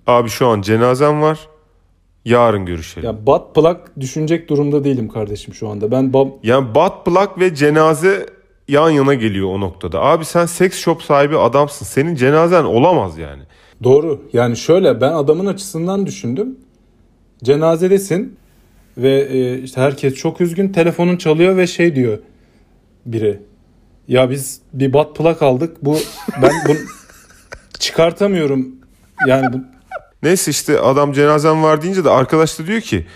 Abi 0.07 0.29
şu 0.29 0.47
an 0.47 0.63
cenazem 0.63 1.23
var. 1.23 1.39
Yarın 2.27 2.67
görüşelim. 2.67 3.07
Ya 3.07 3.27
butt 3.27 3.55
plug 3.55 3.77
düşünecek 4.01 4.49
durumda 4.49 4.85
değilim 4.85 5.09
kardeşim 5.09 5.55
şu 5.55 5.69
anda. 5.69 5.91
Ben 5.91 6.13
bab 6.13 6.29
Yani 6.43 6.75
bat 6.75 7.07
plak 7.07 7.39
ve 7.39 7.55
cenaze 7.55 8.27
yan 8.69 8.91
yana 8.91 9.15
geliyor 9.15 9.49
o 9.49 9.61
noktada. 9.61 10.01
Abi 10.01 10.25
sen 10.25 10.47
seks 10.47 10.79
shop 10.79 11.03
sahibi 11.03 11.39
adamsın. 11.39 11.87
Senin 11.87 12.15
cenazen 12.15 12.65
olamaz 12.65 13.19
yani. 13.19 13.43
Doğru. 13.83 14.23
Yani 14.33 14.57
şöyle 14.57 15.01
ben 15.01 15.13
adamın 15.13 15.47
açısından 15.47 16.07
düşündüm. 16.07 16.59
Cenazedesin 17.45 18.37
ve 18.99 19.29
e, 19.31 19.59
işte 19.59 19.81
herkes 19.81 20.15
çok 20.15 20.41
üzgün. 20.41 20.69
Telefonun 20.69 21.17
çalıyor 21.17 21.57
ve 21.57 21.67
şey 21.67 21.97
diyor 21.97 22.19
biri. 23.07 23.41
Ya 24.09 24.31
biz 24.31 24.61
bir 24.73 24.93
butt 24.93 25.17
plug 25.17 25.43
aldık. 25.43 25.85
Bu 25.85 25.99
ben 26.43 26.53
bunu 26.69 26.77
çıkartamıyorum. 27.79 28.69
Yani 29.27 29.53
bu 29.53 29.76
Neyse 30.27 30.51
işte 30.51 30.81
adam 30.81 31.13
cenazem 31.13 31.63
var 31.63 31.83
deyince 31.83 32.05
de 32.05 32.11
arkadaş 32.11 32.59
da 32.59 32.67
diyor 32.67 32.81
ki 32.81 33.07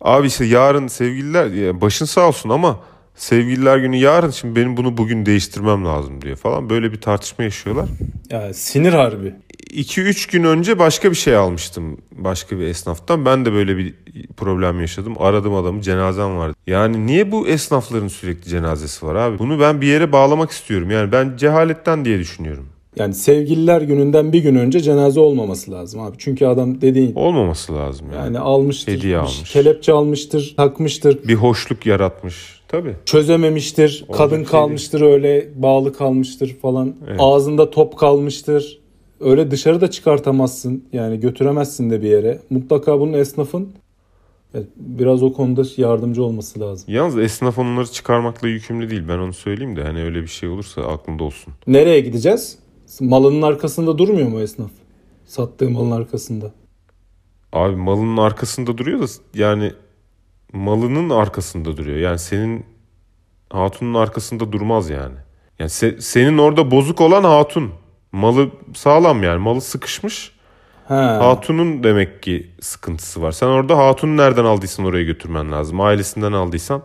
abi 0.00 0.26
işte 0.26 0.44
yarın 0.44 0.86
sevgililer 0.86 1.80
başın 1.80 2.04
sağ 2.04 2.28
olsun 2.28 2.50
ama 2.50 2.80
sevgililer 3.14 3.78
günü 3.78 3.96
yarın 3.96 4.30
şimdi 4.30 4.56
benim 4.56 4.76
bunu 4.76 4.96
bugün 4.96 5.26
değiştirmem 5.26 5.84
lazım 5.84 6.22
diyor 6.22 6.36
falan. 6.36 6.70
Böyle 6.70 6.92
bir 6.92 7.00
tartışma 7.00 7.44
yaşıyorlar. 7.44 7.88
ya 8.30 8.54
sinir 8.54 8.92
harbi. 8.92 9.34
2-3 9.70 10.32
gün 10.32 10.44
önce 10.44 10.78
başka 10.78 11.10
bir 11.10 11.16
şey 11.16 11.36
almıştım 11.36 11.98
başka 12.12 12.58
bir 12.58 12.66
esnaftan. 12.66 13.26
Ben 13.26 13.44
de 13.44 13.52
böyle 13.52 13.76
bir 13.76 13.94
problem 14.36 14.80
yaşadım. 14.80 15.14
Aradım 15.18 15.54
adamı 15.54 15.82
cenazem 15.82 16.38
var. 16.38 16.52
Yani 16.66 17.06
niye 17.06 17.32
bu 17.32 17.48
esnafların 17.48 18.08
sürekli 18.08 18.48
cenazesi 18.48 19.06
var 19.06 19.14
abi? 19.14 19.38
Bunu 19.38 19.60
ben 19.60 19.80
bir 19.80 19.86
yere 19.86 20.12
bağlamak 20.12 20.50
istiyorum. 20.50 20.90
Yani 20.90 21.12
ben 21.12 21.36
cehaletten 21.36 22.04
diye 22.04 22.18
düşünüyorum. 22.18 22.73
Yani 22.96 23.14
sevgililer 23.14 23.80
gününden 23.82 24.32
bir 24.32 24.38
gün 24.38 24.54
önce 24.54 24.80
cenaze 24.80 25.20
olmaması 25.20 25.70
lazım 25.72 26.00
abi. 26.00 26.14
Çünkü 26.18 26.46
adam 26.46 26.80
dediğin 26.80 27.14
Olmaması 27.14 27.74
lazım 27.74 28.06
yani. 28.12 28.24
yani 28.24 28.38
almıştır, 28.38 28.92
Hediye 28.92 29.18
almış. 29.18 29.52
kelepçe 29.52 29.92
almıştır, 29.92 30.54
takmıştır, 30.56 31.28
Bir 31.28 31.34
hoşluk 31.34 31.86
yaratmış. 31.86 32.60
Tabii. 32.68 32.94
çözememiştir, 33.04 34.04
kadın 34.12 34.36
şey 34.36 34.44
kalmıştır 34.44 35.00
öyle 35.00 35.48
bağlı 35.56 35.92
kalmıştır 35.92 36.56
falan. 36.62 36.94
Evet. 37.08 37.16
Ağzında 37.18 37.70
top 37.70 37.98
kalmıştır. 37.98 38.80
Öyle 39.20 39.50
dışarı 39.50 39.80
da 39.80 39.90
çıkartamazsın. 39.90 40.84
Yani 40.92 41.20
götüremezsin 41.20 41.90
de 41.90 42.02
bir 42.02 42.08
yere. 42.08 42.38
Mutlaka 42.50 43.00
bunun 43.00 43.12
esnafın 43.12 43.68
evet, 44.54 44.66
biraz 44.76 45.22
o 45.22 45.32
konuda 45.32 45.62
yardımcı 45.76 46.24
olması 46.24 46.60
lazım. 46.60 46.94
Yalnız 46.94 47.18
esnaf 47.18 47.58
onları 47.58 47.86
çıkarmakla 47.86 48.48
yükümlü 48.48 48.90
değil. 48.90 49.02
Ben 49.08 49.18
onu 49.18 49.32
söyleyeyim 49.32 49.76
de 49.76 49.82
hani 49.82 50.02
öyle 50.02 50.22
bir 50.22 50.26
şey 50.28 50.48
olursa 50.48 50.82
aklında 50.82 51.24
olsun. 51.24 51.54
Nereye 51.66 52.00
gideceğiz? 52.00 52.58
Malının 53.00 53.42
arkasında 53.42 53.98
durmuyor 53.98 54.28
mu 54.28 54.40
esnaf? 54.40 54.70
Sattığı 55.26 55.70
malın 55.70 55.90
arkasında. 55.90 56.52
Abi 57.52 57.76
malının 57.76 58.16
arkasında 58.16 58.78
duruyor 58.78 59.00
da 59.00 59.06
yani 59.34 59.72
malının 60.52 61.10
arkasında 61.10 61.76
duruyor. 61.76 61.96
Yani 61.98 62.18
senin 62.18 62.66
hatunun 63.50 63.94
arkasında 63.94 64.52
durmaz 64.52 64.90
yani. 64.90 65.14
Yani 65.58 65.68
se- 65.68 66.00
senin 66.00 66.38
orada 66.38 66.70
bozuk 66.70 67.00
olan 67.00 67.24
hatun. 67.24 67.70
Malı 68.12 68.50
sağlam 68.74 69.22
yani. 69.22 69.38
Malı 69.38 69.60
sıkışmış. 69.60 70.32
Ha. 70.88 71.18
Hatunun 71.22 71.84
demek 71.84 72.22
ki 72.22 72.50
sıkıntısı 72.60 73.22
var. 73.22 73.32
Sen 73.32 73.46
orada 73.46 73.78
hatunu 73.78 74.16
nereden 74.16 74.44
aldıysan 74.44 74.86
oraya 74.86 75.04
götürmen 75.04 75.52
lazım. 75.52 75.80
Ailesinden 75.80 76.32
aldıysan 76.32 76.82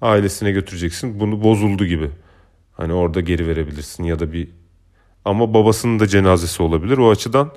ailesine 0.00 0.50
götüreceksin. 0.50 1.20
Bunu 1.20 1.42
bozuldu 1.42 1.86
gibi. 1.86 2.10
Hani 2.72 2.92
orada 2.92 3.20
geri 3.20 3.46
verebilirsin 3.48 4.04
ya 4.04 4.18
da 4.18 4.32
bir 4.32 4.48
ama 5.28 5.54
babasının 5.54 6.00
da 6.00 6.06
cenazesi 6.06 6.62
olabilir. 6.62 6.98
O 6.98 7.10
açıdan 7.10 7.50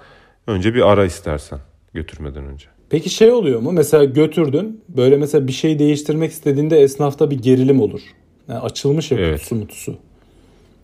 önce 0.48 0.74
bir 0.74 0.82
ara 0.92 1.06
istersen 1.06 1.60
götürmeden 1.94 2.46
önce. 2.46 2.66
Peki 2.90 3.10
şey 3.10 3.32
oluyor 3.32 3.60
mu? 3.60 3.72
Mesela 3.72 4.06
götürdün. 4.06 4.82
Böyle 4.90 5.18
mesela 5.18 5.48
bir 5.48 5.52
şey 5.52 5.80
değiştirmek 5.80 6.32
istediğinde 6.32 6.80
esnafta 6.80 7.32
bir 7.32 7.40
gerilim 7.40 7.82
olur. 7.82 8.02
Yani 8.48 8.60
açılmış 8.60 9.12
ya 9.12 9.18
Evet. 9.20 9.34
kutusu 9.38 9.56
mutusu. 9.56 9.96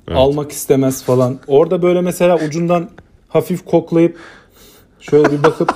Evet. 0.08 0.17
Almak 0.17 0.51
istemez 0.51 1.03
falan. 1.03 1.39
Orada 1.48 1.82
böyle 1.82 2.01
mesela 2.01 2.38
ucundan 2.48 2.89
hafif 3.27 3.65
koklayıp 3.65 4.17
şöyle 5.00 5.32
bir 5.32 5.44
bakıp 5.44 5.74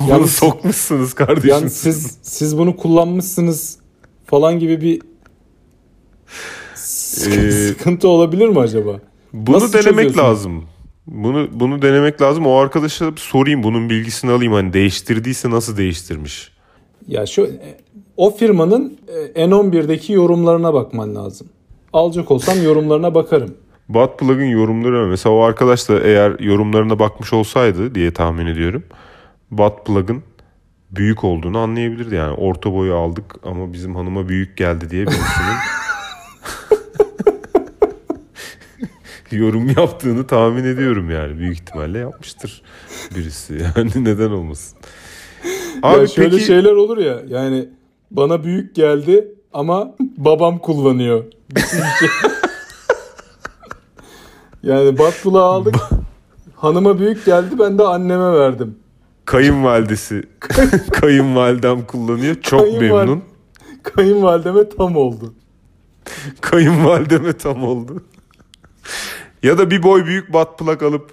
Bunu 0.00 0.08
Yalnız- 0.10 0.32
sokmuşsunuz 0.34 1.14
kardeşim. 1.14 1.50
yani 1.50 1.70
siz 1.70 2.18
siz 2.22 2.58
bunu 2.58 2.76
kullanmışsınız 2.76 3.78
falan 4.26 4.58
gibi 4.58 4.80
bir 4.80 5.02
sıkıntı, 7.12 7.46
Ee, 7.46 7.50
sıkıntı 7.50 8.08
olabilir 8.08 8.48
mi 8.48 8.58
acaba? 8.58 9.00
Bunu 9.32 9.56
Nasıl 9.56 9.72
denemek 9.72 10.18
lazım. 10.18 10.64
Bunu 11.06 11.48
bunu 11.52 11.82
denemek 11.82 12.22
lazım. 12.22 12.46
O 12.46 12.54
arkadaşa 12.56 13.12
sorayım 13.16 13.62
bunun 13.62 13.90
bilgisini 13.90 14.30
alayım. 14.30 14.52
Hani 14.52 14.72
değiştirdiyse 14.72 15.50
nasıl 15.50 15.76
değiştirmiş? 15.76 16.52
Ya 17.08 17.26
şu 17.26 17.48
o 18.16 18.36
firmanın 18.36 18.98
e, 19.34 19.44
N11'deki 19.44 20.12
yorumlarına 20.12 20.74
bakman 20.74 21.14
lazım. 21.14 21.46
Alacak 21.92 22.30
olsam 22.30 22.62
yorumlarına 22.62 23.14
bakarım. 23.14 23.54
Buttplug'ın 23.88 24.44
yorumları 24.44 25.06
mesela 25.06 25.34
o 25.34 25.40
arkadaş 25.40 25.88
da 25.88 26.00
eğer 26.00 26.40
yorumlarına 26.40 26.98
bakmış 26.98 27.32
olsaydı 27.32 27.94
diye 27.94 28.12
tahmin 28.12 28.46
ediyorum. 28.46 28.82
Buttplug'ın 29.50 30.22
büyük 30.90 31.24
olduğunu 31.24 31.58
anlayabilirdi 31.58 32.14
yani. 32.14 32.34
Orta 32.34 32.72
boyu 32.72 32.94
aldık 32.94 33.24
ama 33.42 33.72
bizim 33.72 33.96
hanıma 33.96 34.28
büyük 34.28 34.56
geldi 34.56 34.90
diye 34.90 35.06
birisinin 35.06 35.56
yorum 39.36 39.68
yaptığını 39.76 40.26
tahmin 40.26 40.64
ediyorum 40.64 41.10
yani. 41.10 41.38
Büyük 41.38 41.54
ihtimalle 41.54 41.98
yapmıştır 41.98 42.62
birisi. 43.16 43.54
Yani 43.76 43.90
neden 44.04 44.30
olmasın? 44.30 44.78
Abi 45.82 46.00
ya 46.00 46.06
şöyle 46.06 46.30
peki 46.30 46.44
şeyler 46.44 46.72
olur 46.72 46.98
ya 46.98 47.20
yani 47.28 47.68
bana 48.10 48.44
büyük 48.44 48.74
geldi 48.74 49.28
ama 49.52 49.94
babam 50.16 50.58
kullanıyor. 50.58 51.24
Yani 54.62 54.98
Batbul'u 54.98 55.38
aldık. 55.40 55.74
Hanıma 56.56 56.98
büyük 56.98 57.24
geldi 57.24 57.58
ben 57.58 57.78
de 57.78 57.82
anneme 57.82 58.32
verdim. 58.32 58.76
kayınvalidesi 59.24 60.22
kayınvalidem 60.92 61.86
kullanıyor. 61.86 62.34
Çok 62.42 62.60
Kayınval- 62.60 62.96
memnun. 62.98 63.22
Kayınvalideme 63.82 64.68
tam 64.68 64.96
oldu. 64.96 65.34
Kayınvalideme 66.40 67.32
tam 67.32 67.64
oldu. 67.64 68.04
Ya 69.42 69.58
da 69.58 69.70
bir 69.70 69.82
boy 69.82 70.06
büyük 70.06 70.32
bat 70.32 70.58
plak 70.58 70.82
alıp 70.82 71.10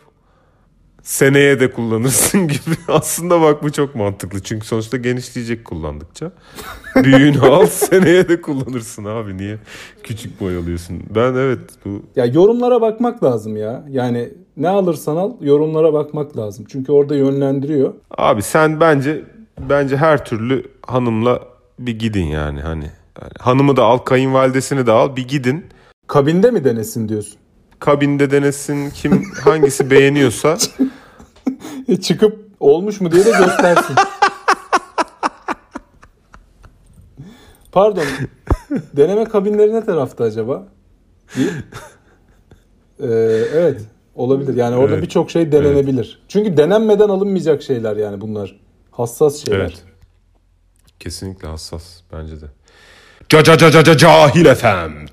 seneye 1.04 1.60
de 1.60 1.72
kullanırsın 1.72 2.40
gibi. 2.48 2.76
Aslında 2.88 3.42
bak 3.42 3.64
bu 3.64 3.72
çok 3.72 3.96
mantıklı. 3.96 4.44
Çünkü 4.44 4.68
sonuçta 4.68 4.98
genişleyecek 4.98 5.66
kullandıkça. 5.66 6.32
Büyüğünü 6.96 7.40
al 7.40 7.66
seneye 7.66 8.30
de 8.30 8.42
kullanırsın 8.42 9.06
abi. 9.06 9.38
Niye 9.38 9.58
küçük 10.04 10.42
boy 10.42 10.58
alıyorsun? 10.58 11.04
Ben 11.16 11.34
evet 11.34 11.60
bu 11.86 12.02
Ya 12.16 12.26
yorumlara 12.26 12.82
bakmak 12.82 13.24
lazım 13.24 13.58
ya. 13.58 13.86
Yani 13.90 14.30
ne 14.58 14.70
alırsan 14.70 15.16
al 15.16 15.32
yorumlara 15.42 15.94
bakmak 15.94 16.38
lazım. 16.38 16.66
Çünkü 16.70 16.92
orada 16.92 17.16
yönlendiriyor. 17.16 17.94
Abi 18.18 18.42
sen 18.42 18.80
bence 18.80 19.24
bence 19.70 19.98
her 19.98 20.26
türlü 20.26 20.64
hanımla 20.82 21.40
bir 21.80 22.00
gidin 22.00 22.26
yani 22.26 22.62
hani. 22.62 22.92
Yani 23.22 23.32
hanımı 23.40 23.76
da 23.78 23.84
al, 23.84 23.98
kayınvalidesini 23.98 24.88
de 24.88 24.92
al, 24.92 25.16
bir 25.16 25.28
gidin. 25.28 25.66
Kabinde 26.08 26.52
mi 26.52 26.64
denesin 26.64 27.10
diyorsun? 27.10 27.40
Kabinde 27.80 28.32
denesin 28.32 28.90
kim 28.90 29.32
hangisi 29.44 29.92
beğeniyorsa. 29.92 30.58
E, 31.88 31.98
çıkıp 32.02 32.48
olmuş 32.60 33.02
mu 33.02 33.12
diye 33.12 33.26
de 33.26 33.32
göstersin. 33.32 33.96
Pardon. 37.72 38.04
Deneme 38.94 39.24
kabinleri 39.24 39.74
ne 39.74 39.86
tarafta 39.86 40.24
acaba? 40.24 40.68
Değil. 41.38 41.52
Ee, 43.00 43.06
evet. 43.54 43.82
Olabilir. 44.16 44.56
Yani 44.56 44.76
orada 44.76 44.94
Evet. 44.94 45.04
birçok 45.04 45.32
şey 45.32 45.52
denenebilir. 45.52 46.22
Çünkü 46.28 46.58
denenmeden 46.58 47.10
alınmayacak 47.10 47.64
şeyler 47.64 47.96
yani 47.98 48.22
bunlar. 48.22 48.60
Hassas 48.92 49.46
şeyler. 49.46 49.60
Evet. 49.60 49.84
Kesinlikle 51.00 51.48
hassas 51.48 51.84
bence 52.14 52.42
de. 52.42 52.46
Ca 53.30 53.44
ca 53.44 53.58
ca 53.58 53.72
ca 53.72 53.84
ca 53.84 53.98
cahil 53.98 54.46
efem. 54.46 55.06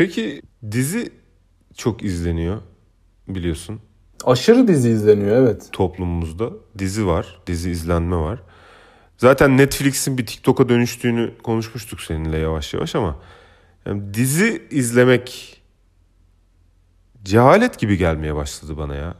Peki 0.00 0.42
dizi 0.70 1.12
çok 1.76 2.02
izleniyor 2.02 2.58
biliyorsun 3.28 3.80
Aşırı 4.24 4.68
dizi 4.68 4.90
izleniyor 4.90 5.36
evet. 5.36 5.68
toplumumuzda. 5.72 6.50
Dizi 6.78 7.06
var, 7.06 7.40
dizi 7.46 7.70
izlenme 7.70 8.16
var. 8.16 8.42
Zaten 9.16 9.56
Netflix'in 9.56 10.18
bir 10.18 10.26
TikTok'a 10.26 10.68
dönüştüğünü 10.68 11.32
konuşmuştuk 11.42 12.00
seninle 12.00 12.38
yavaş 12.38 12.74
yavaş 12.74 12.94
ama 12.94 13.16
yani 13.86 14.14
dizi 14.14 14.62
izlemek 14.70 15.56
cehalet 17.22 17.78
gibi 17.78 17.96
gelmeye 17.96 18.34
başladı 18.34 18.78
bana 18.78 18.94
ya. 18.94 19.14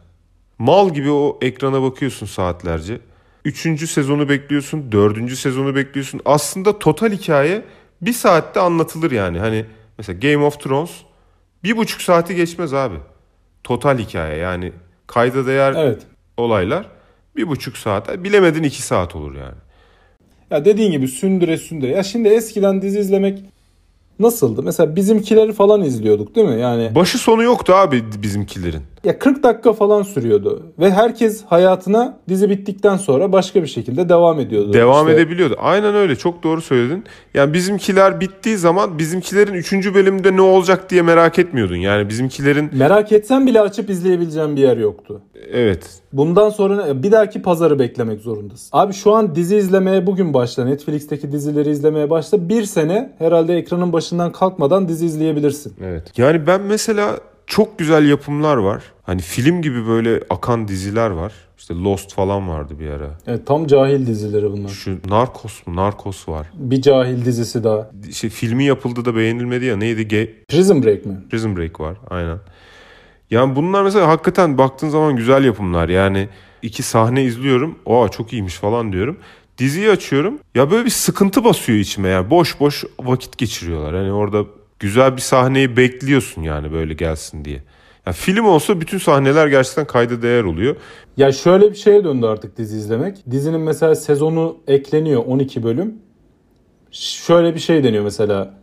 Mal 0.58 0.94
gibi 0.94 1.10
o 1.10 1.38
ekrana 1.42 1.82
bakıyorsun 1.82 2.26
saatlerce. 2.26 3.00
Üçüncü 3.44 3.86
sezonu 3.86 4.28
bekliyorsun, 4.28 4.92
dördüncü 4.92 5.36
sezonu 5.36 5.74
bekliyorsun. 5.74 6.20
Aslında 6.24 6.78
total 6.78 7.12
hikaye 7.12 7.64
bir 8.02 8.12
saatte 8.12 8.60
anlatılır 8.60 9.10
yani. 9.10 9.38
Hani 9.38 9.66
mesela 10.00 10.18
Game 10.18 10.44
of 10.44 10.60
Thrones 10.60 10.90
bir 11.64 11.76
buçuk 11.76 12.02
saati 12.02 12.34
geçmez 12.34 12.74
abi. 12.74 12.94
Total 13.64 13.98
hikaye 13.98 14.36
yani 14.36 14.72
kayda 15.06 15.46
değer 15.46 15.74
Evet. 15.76 16.02
olaylar 16.36 16.86
bir 17.36 17.48
buçuk 17.48 17.76
saat. 17.76 18.24
Bilemedin 18.24 18.62
iki 18.62 18.82
saat 18.82 19.16
olur 19.16 19.34
yani. 19.34 19.54
Ya 20.50 20.64
dediğin 20.64 20.90
gibi 20.90 21.08
sündüre 21.08 21.56
sündüre. 21.56 21.90
Ya 21.90 22.02
şimdi 22.02 22.28
eskiden 22.28 22.82
dizi 22.82 22.98
izlemek 22.98 23.38
nasıldı? 24.18 24.62
Mesela 24.62 24.96
bizimkileri 24.96 25.52
falan 25.52 25.82
izliyorduk 25.82 26.34
değil 26.36 26.48
mi? 26.48 26.60
Yani 26.60 26.94
Başı 26.94 27.18
sonu 27.18 27.42
yoktu 27.42 27.72
abi 27.74 28.04
bizimkilerin. 28.22 28.82
Ya 29.04 29.18
40 29.18 29.42
dakika 29.42 29.72
falan 29.72 30.02
sürüyordu. 30.02 30.62
Ve 30.78 30.90
herkes 30.90 31.44
hayatına 31.44 32.18
dizi 32.28 32.50
bittikten 32.50 32.96
sonra 32.96 33.32
başka 33.32 33.62
bir 33.62 33.66
şekilde 33.68 34.08
devam 34.08 34.40
ediyordu. 34.40 34.72
Devam 34.72 35.08
İşte 35.08 35.20
edebiliyordu. 35.20 35.56
Aynen 35.60 35.94
öyle 35.94 36.16
çok 36.16 36.42
doğru 36.42 36.60
söyledin. 36.62 37.04
Yani 37.34 37.52
bizimkiler 37.52 38.20
bittiği 38.20 38.56
zaman 38.56 38.98
bizimkilerin 38.98 39.54
üçüncü 39.54 39.94
bölümde 39.94 40.36
ne 40.36 40.40
olacak 40.40 40.90
diye 40.90 41.02
merak 41.02 41.38
etmiyordun. 41.38 41.76
Yani 41.76 42.08
bizimkilerin 42.08 42.70
Merak 42.72 43.12
etsen 43.12 43.46
bile 43.46 43.60
açıp 43.60 43.90
izleyebileceğin 43.90 44.56
bir 44.56 44.60
yer 44.60 44.76
yoktu. 44.76 45.20
evet 45.52 46.00
Bundan 46.12 46.50
sonra 46.50 47.02
bir 47.02 47.12
dahaki 47.12 47.42
pazarı 47.42 47.78
beklemek 47.78 48.20
zorundasın. 48.20 48.68
Abi 48.72 48.92
şu 48.92 49.12
an 49.14 49.34
dizi 49.34 49.56
izlemeye 49.56 50.06
bugün 50.06 50.34
başla. 50.34 50.64
Netflix'teki 50.64 51.32
dizileri 51.32 51.70
izlemeye 51.70 52.10
başla. 52.10 52.48
Bir 52.48 52.64
sene 52.64 53.12
herhalde 53.18 53.56
ekranın 53.56 53.92
başından 53.92 54.32
kalkmadan 54.32 54.88
dizi 54.88 55.06
izleyebilirsin. 55.06 55.72
evet. 55.84 56.18
Yani 56.18 56.46
ben 56.46 56.60
mesela 56.60 57.16
çok 57.50 57.78
güzel 57.78 58.08
yapımlar 58.08 58.56
var. 58.56 58.82
Hani 59.02 59.20
film 59.20 59.62
gibi 59.62 59.86
böyle 59.86 60.20
akan 60.30 60.68
diziler 60.68 61.10
var. 61.10 61.32
İşte 61.58 61.74
Lost 61.74 62.14
falan 62.14 62.48
vardı 62.48 62.74
bir 62.80 62.90
ara. 62.90 63.18
Evet, 63.26 63.46
tam 63.46 63.66
cahil 63.66 64.06
dizileri 64.06 64.52
bunlar. 64.52 64.68
Şu 64.68 64.98
Narcos 65.08 65.66
mu? 65.66 65.76
Narcos 65.76 66.28
var. 66.28 66.46
Bir 66.54 66.82
cahil 66.82 67.24
dizisi 67.24 67.64
daha. 67.64 67.90
Şey, 68.12 68.30
filmi 68.30 68.64
yapıldı 68.64 69.04
da 69.04 69.16
beğenilmedi 69.16 69.64
ya. 69.64 69.76
Neydi? 69.76 70.02
Ge- 70.02 70.30
Prison 70.48 70.82
Break 70.82 71.06
mi? 71.06 71.16
Prison 71.30 71.56
Break 71.56 71.80
var 71.80 71.96
aynen. 72.10 72.38
Yani 73.30 73.56
bunlar 73.56 73.82
mesela 73.82 74.08
hakikaten 74.08 74.58
baktığın 74.58 74.88
zaman 74.88 75.16
güzel 75.16 75.44
yapımlar. 75.44 75.88
Yani 75.88 76.28
iki 76.62 76.82
sahne 76.82 77.24
izliyorum. 77.24 77.78
Aa 77.86 78.08
çok 78.08 78.32
iyiymiş 78.32 78.54
falan 78.54 78.92
diyorum. 78.92 79.16
Diziyi 79.58 79.90
açıyorum. 79.90 80.38
Ya 80.54 80.70
böyle 80.70 80.84
bir 80.84 80.90
sıkıntı 80.90 81.44
basıyor 81.44 81.78
içime. 81.78 82.08
Yani 82.08 82.30
boş 82.30 82.60
boş 82.60 82.84
vakit 83.00 83.38
geçiriyorlar. 83.38 83.94
Hani 83.94 84.12
orada 84.12 84.44
güzel 84.80 85.16
bir 85.16 85.20
sahneyi 85.20 85.76
bekliyorsun 85.76 86.42
yani 86.42 86.72
böyle 86.72 86.94
gelsin 86.94 87.44
diye. 87.44 87.62
Ya 88.06 88.12
film 88.12 88.44
olsa 88.44 88.80
bütün 88.80 88.98
sahneler 88.98 89.46
gerçekten 89.46 89.86
kayda 89.86 90.22
değer 90.22 90.44
oluyor. 90.44 90.76
Ya 91.16 91.32
şöyle 91.32 91.70
bir 91.70 91.76
şeye 91.76 92.04
döndü 92.04 92.26
artık 92.26 92.56
dizi 92.56 92.76
izlemek. 92.76 93.30
Dizinin 93.30 93.60
mesela 93.60 93.94
sezonu 93.94 94.56
ekleniyor 94.66 95.24
12 95.26 95.62
bölüm. 95.62 95.94
Şöyle 96.90 97.54
bir 97.54 97.60
şey 97.60 97.84
deniyor 97.84 98.04
mesela. 98.04 98.54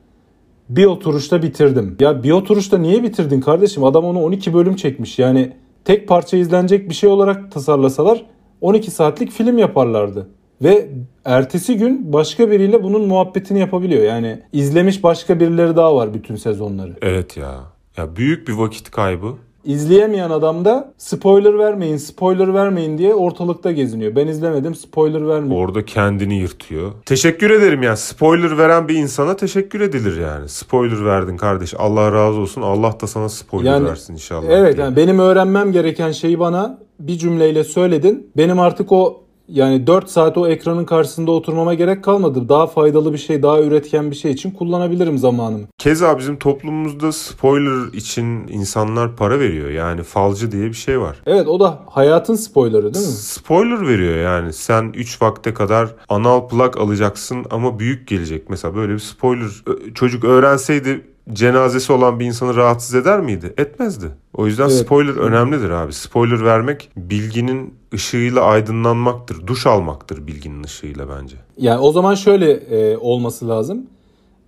Bir 0.70 0.86
oturuşta 0.86 1.44
bitirdim. 1.44 1.98
Ya 2.00 2.24
bir 2.24 2.32
oturuşta 2.32 2.78
niye 2.78 3.04
bitirdin 3.04 3.42
kardeşim? 3.42 3.84
Adam 3.84 4.06
onu 4.06 4.24
12 4.24 4.54
bölüm 4.54 4.76
çekmiş. 4.76 5.20
Yani 5.20 5.54
tek 5.86 6.08
parça 6.08 6.38
izlenecek 6.38 6.90
bir 6.90 6.96
şey 6.96 7.10
olarak 7.10 7.52
tasarlasalar 7.52 8.26
12 8.62 8.92
saatlik 8.92 9.32
film 9.32 9.58
yaparlardı. 9.58 10.30
Ve 10.62 10.90
ertesi 11.26 11.78
gün 11.78 12.14
başka 12.14 12.52
biriyle 12.52 12.84
bunun 12.84 13.08
muhabbetini 13.08 13.60
yapabiliyor. 13.60 14.04
Yani 14.04 14.40
izlemiş 14.54 15.04
başka 15.04 15.40
birileri 15.40 15.76
daha 15.76 15.96
var 15.96 16.14
bütün 16.14 16.36
sezonları. 16.36 16.94
Evet 17.02 17.38
ya. 17.38 17.56
Ya 17.98 18.16
büyük 18.16 18.48
bir 18.48 18.54
vakit 18.54 18.92
kaybı. 18.92 19.28
İzleyemeyen 19.66 20.30
adam 20.30 20.66
da 20.66 20.94
spoiler 20.98 21.58
vermeyin, 21.60 21.98
spoiler 21.98 22.54
vermeyin 22.54 22.98
diye 22.98 23.14
ortalıkta 23.16 23.72
geziniyor. 23.72 24.16
Ben 24.16 24.28
izlemedim, 24.28 24.76
spoiler 24.76 25.28
vermeyin. 25.28 25.62
Orada 25.62 25.86
kendini 25.86 26.40
yırtıyor. 26.40 26.92
Teşekkür 27.06 27.50
ederim 27.50 27.84
yani. 27.84 27.98
Spoiler 27.98 28.58
veren 28.58 28.88
bir 28.88 28.96
insana 28.96 29.36
teşekkür 29.36 29.82
edilir 29.82 30.22
yani. 30.22 30.50
Spoiler 30.50 31.06
verdin 31.06 31.38
kardeş. 31.38 31.74
Allah 31.78 32.12
razı 32.12 32.40
olsun. 32.40 32.62
Allah 32.62 32.96
da 33.02 33.08
sana 33.08 33.30
spoiler 33.30 33.72
Yani- 33.72 33.88
versin 33.88 34.14
inşallah. 34.14 34.48
Evet 34.50 34.76
diye. 34.76 34.86
yani 34.86 34.96
benim 34.96 35.20
öğrenmem 35.20 35.72
gereken 35.72 36.12
şeyi 36.12 36.40
bana 36.40 36.80
bir 37.00 37.18
cümleyle 37.18 37.64
söyledin. 37.64 38.30
Benim 38.38 38.60
artık 38.60 38.92
o 38.92 39.24
yani 39.50 39.88
4 39.88 40.10
saat 40.10 40.38
o 40.38 40.48
ekranın 40.48 40.86
karşısında 40.86 41.32
oturmama 41.32 41.74
gerek 41.74 42.04
kalmadı. 42.04 42.50
Daha 42.50 42.68
faydalı 42.68 43.14
bir 43.14 43.18
şey, 43.18 43.44
daha 43.44 43.62
üretken 43.62 44.12
bir 44.12 44.16
şey 44.16 44.32
için 44.32 44.52
kullanabilirim 44.52 45.18
zamanımı. 45.18 45.66
Keza 45.78 46.20
bizim 46.20 46.38
toplumumuzda 46.40 47.12
spoiler 47.12 47.94
için 47.94 48.48
insanlar 48.48 49.16
para 49.16 49.40
veriyor. 49.40 49.70
Yani 49.70 50.04
falcı 50.04 50.52
diye 50.52 50.66
bir 50.68 50.74
şey 50.74 51.00
var. 51.00 51.22
Evet 51.26 51.48
o 51.48 51.60
da 51.60 51.80
hayatın 51.90 52.36
spoilerı 52.36 52.94
değil 52.94 53.06
mi? 53.06 53.12
Spoiler 53.12 53.88
veriyor 53.88 54.18
yani. 54.18 54.54
Sen 54.54 54.92
3 54.96 55.22
vakte 55.22 55.54
kadar 55.54 55.96
anal 56.10 56.48
plak 56.48 56.78
alacaksın 56.78 57.46
ama 57.50 57.80
büyük 57.80 58.08
gelecek. 58.08 58.50
Mesela 58.50 58.76
böyle 58.76 58.94
bir 58.94 59.00
spoiler. 59.00 59.48
Çocuk 59.96 60.24
öğrenseydi 60.24 61.06
cenazesi 61.34 61.94
olan 61.94 62.20
bir 62.20 62.26
insanı 62.26 62.56
rahatsız 62.56 62.96
eder 62.96 63.20
miydi? 63.22 63.54
Etmezdi. 63.58 64.06
O 64.34 64.48
yüzden 64.48 64.64
Evet. 64.70 64.78
spoiler 64.78 65.14
önemlidir 65.14 65.70
abi. 65.70 65.94
Spoiler 65.94 66.46
vermek 66.46 66.90
bilginin 66.98 67.74
ışığıyla 67.94 68.42
aydınlanmaktır. 68.42 69.48
Duş 69.48 69.66
almaktır 69.68 70.28
bilginin 70.28 70.64
ışığıyla 70.64 71.06
bence. 71.10 71.36
Yani 71.58 71.80
o 71.80 71.92
zaman 71.92 72.16
şöyle 72.16 72.52
e, 72.52 72.98
olması 72.98 73.48
lazım. 73.48 73.86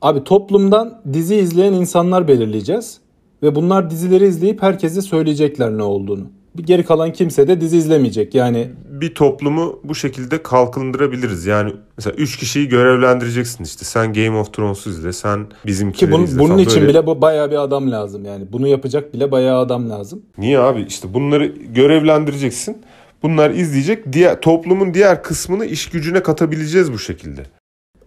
Abi 0.02 0.24
toplumdan 0.24 1.02
dizi 1.14 1.36
izleyen 1.36 1.74
insanlar 1.74 2.28
belirleyeceğiz. 2.28 3.00
Ve 3.44 3.56
bunlar 3.56 3.90
dizileri 3.90 4.28
izleyip 4.28 4.62
herkese 4.62 5.02
söyleyecekler 5.02 5.78
ne 5.78 5.84
olduğunu. 5.84 6.24
Geri 6.66 6.86
kalan 6.86 7.14
kimse 7.14 7.48
de 7.48 7.62
dizi 7.62 7.78
izlemeyecek. 7.78 8.36
Yani 8.36 8.68
bir 8.90 9.16
toplumu 9.16 9.80
bu 9.84 9.96
şekilde 9.96 10.44
kalkındırabiliriz. 10.44 11.46
Yani 11.46 11.74
mesela 11.98 12.16
3 12.16 12.38
kişiyi 12.38 12.68
görevlendireceksin 12.70 13.64
işte. 13.64 13.86
Sen 13.86 14.14
Game 14.14 14.38
of 14.38 14.54
Thrones'u 14.54 14.90
izle, 14.90 15.14
sen 15.14 15.48
bizimkileri 15.66 16.10
ki 16.12 16.12
bunun, 16.18 16.24
izle 16.24 16.40
bunun 16.40 16.48
falan. 16.50 16.60
için 16.60 16.82
Böyle- 16.82 16.90
bile 16.90 17.08
bu 17.08 17.22
bayağı 17.22 17.52
bir 17.52 17.56
adam 17.64 17.92
lazım 17.92 18.26
yani. 18.26 18.46
Bunu 18.52 18.68
yapacak 18.68 19.14
bile 19.14 19.32
bayağı 19.32 19.60
adam 19.60 19.90
lazım. 19.90 20.22
Niye 20.38 20.60
abi? 20.60 20.82
İşte 20.82 21.14
bunları 21.14 21.46
görevlendireceksin. 21.74 22.78
Bunlar 23.24 23.50
izleyecek. 23.50 24.14
Diğer 24.14 24.42
toplumun 24.42 24.94
diğer 24.94 25.24
kısmını 25.24 25.66
iş 25.66 25.90
gücüne 25.90 26.24
katabileceğiz 26.24 26.94
bu 26.94 27.00
şekilde. 27.00 27.44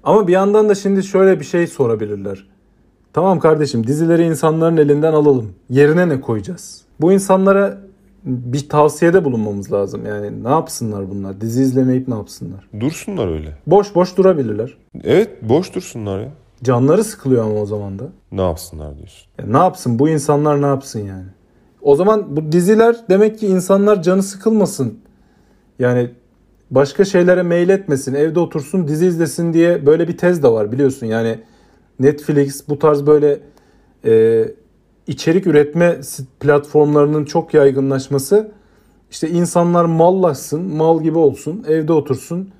Ama 0.04 0.28
bir 0.28 0.32
yandan 0.32 0.68
da 0.68 0.74
şimdi 0.74 1.02
şöyle 1.02 1.40
bir 1.40 1.44
şey 1.44 1.66
sorabilirler. 1.66 2.46
Tamam 3.12 3.38
kardeşim 3.40 3.86
dizileri 3.86 4.22
insanların 4.26 4.76
elinden 4.76 5.12
alalım. 5.12 5.52
Yerine 5.70 6.08
ne 6.08 6.20
koyacağız? 6.20 6.82
Bu 7.00 7.12
insanlara 7.12 7.78
bir 8.24 8.68
tavsiyede 8.68 9.24
bulunmamız 9.24 9.72
lazım. 9.72 10.06
Yani 10.06 10.44
ne 10.44 10.48
yapsınlar 10.48 11.10
bunlar? 11.10 11.40
Dizi 11.40 11.62
izlemeyip 11.62 12.08
ne 12.08 12.14
yapsınlar? 12.14 12.68
Dursunlar 12.80 13.28
öyle. 13.28 13.56
Boş 13.66 13.94
boş 13.94 14.16
durabilirler. 14.16 14.76
Evet, 15.04 15.30
boş 15.42 15.74
dursunlar 15.74 16.20
ya. 16.20 16.28
Canları 16.62 17.04
sıkılıyor 17.04 17.44
ama 17.44 17.60
o 17.60 17.66
zaman 17.66 17.98
da. 17.98 18.04
Ne 18.32 18.42
yapsınlar 18.42 18.96
diyorsun. 18.96 19.26
Ya 19.38 19.46
ne 19.46 19.56
yapsın? 19.56 19.98
Bu 19.98 20.08
insanlar 20.08 20.62
ne 20.62 20.66
yapsın 20.66 21.00
yani? 21.00 21.26
O 21.82 21.96
zaman 21.96 22.36
bu 22.36 22.52
diziler 22.52 22.96
demek 23.10 23.38
ki 23.38 23.46
insanlar 23.46 24.02
canı 24.02 24.22
sıkılmasın. 24.22 24.98
Yani 25.78 26.10
başka 26.70 27.04
şeylere 27.04 27.42
mail 27.42 27.68
etmesin, 27.68 28.14
evde 28.14 28.40
otursun, 28.40 28.88
dizi 28.88 29.06
izlesin 29.06 29.52
diye 29.52 29.86
böyle 29.86 30.08
bir 30.08 30.16
tez 30.16 30.42
de 30.42 30.48
var 30.48 30.72
biliyorsun. 30.72 31.06
Yani 31.06 31.38
Netflix 32.00 32.68
bu 32.68 32.78
tarz 32.78 33.06
böyle 33.06 33.40
e, 34.04 34.44
içerik 35.06 35.46
üretme 35.46 36.00
platformlarının 36.40 37.24
çok 37.24 37.54
yaygınlaşması 37.54 38.52
işte 39.10 39.28
insanlar 39.30 39.84
mallaşsın, 39.84 40.62
mal 40.62 41.02
gibi 41.02 41.18
olsun, 41.18 41.64
evde 41.68 41.92
otursun, 41.92 42.50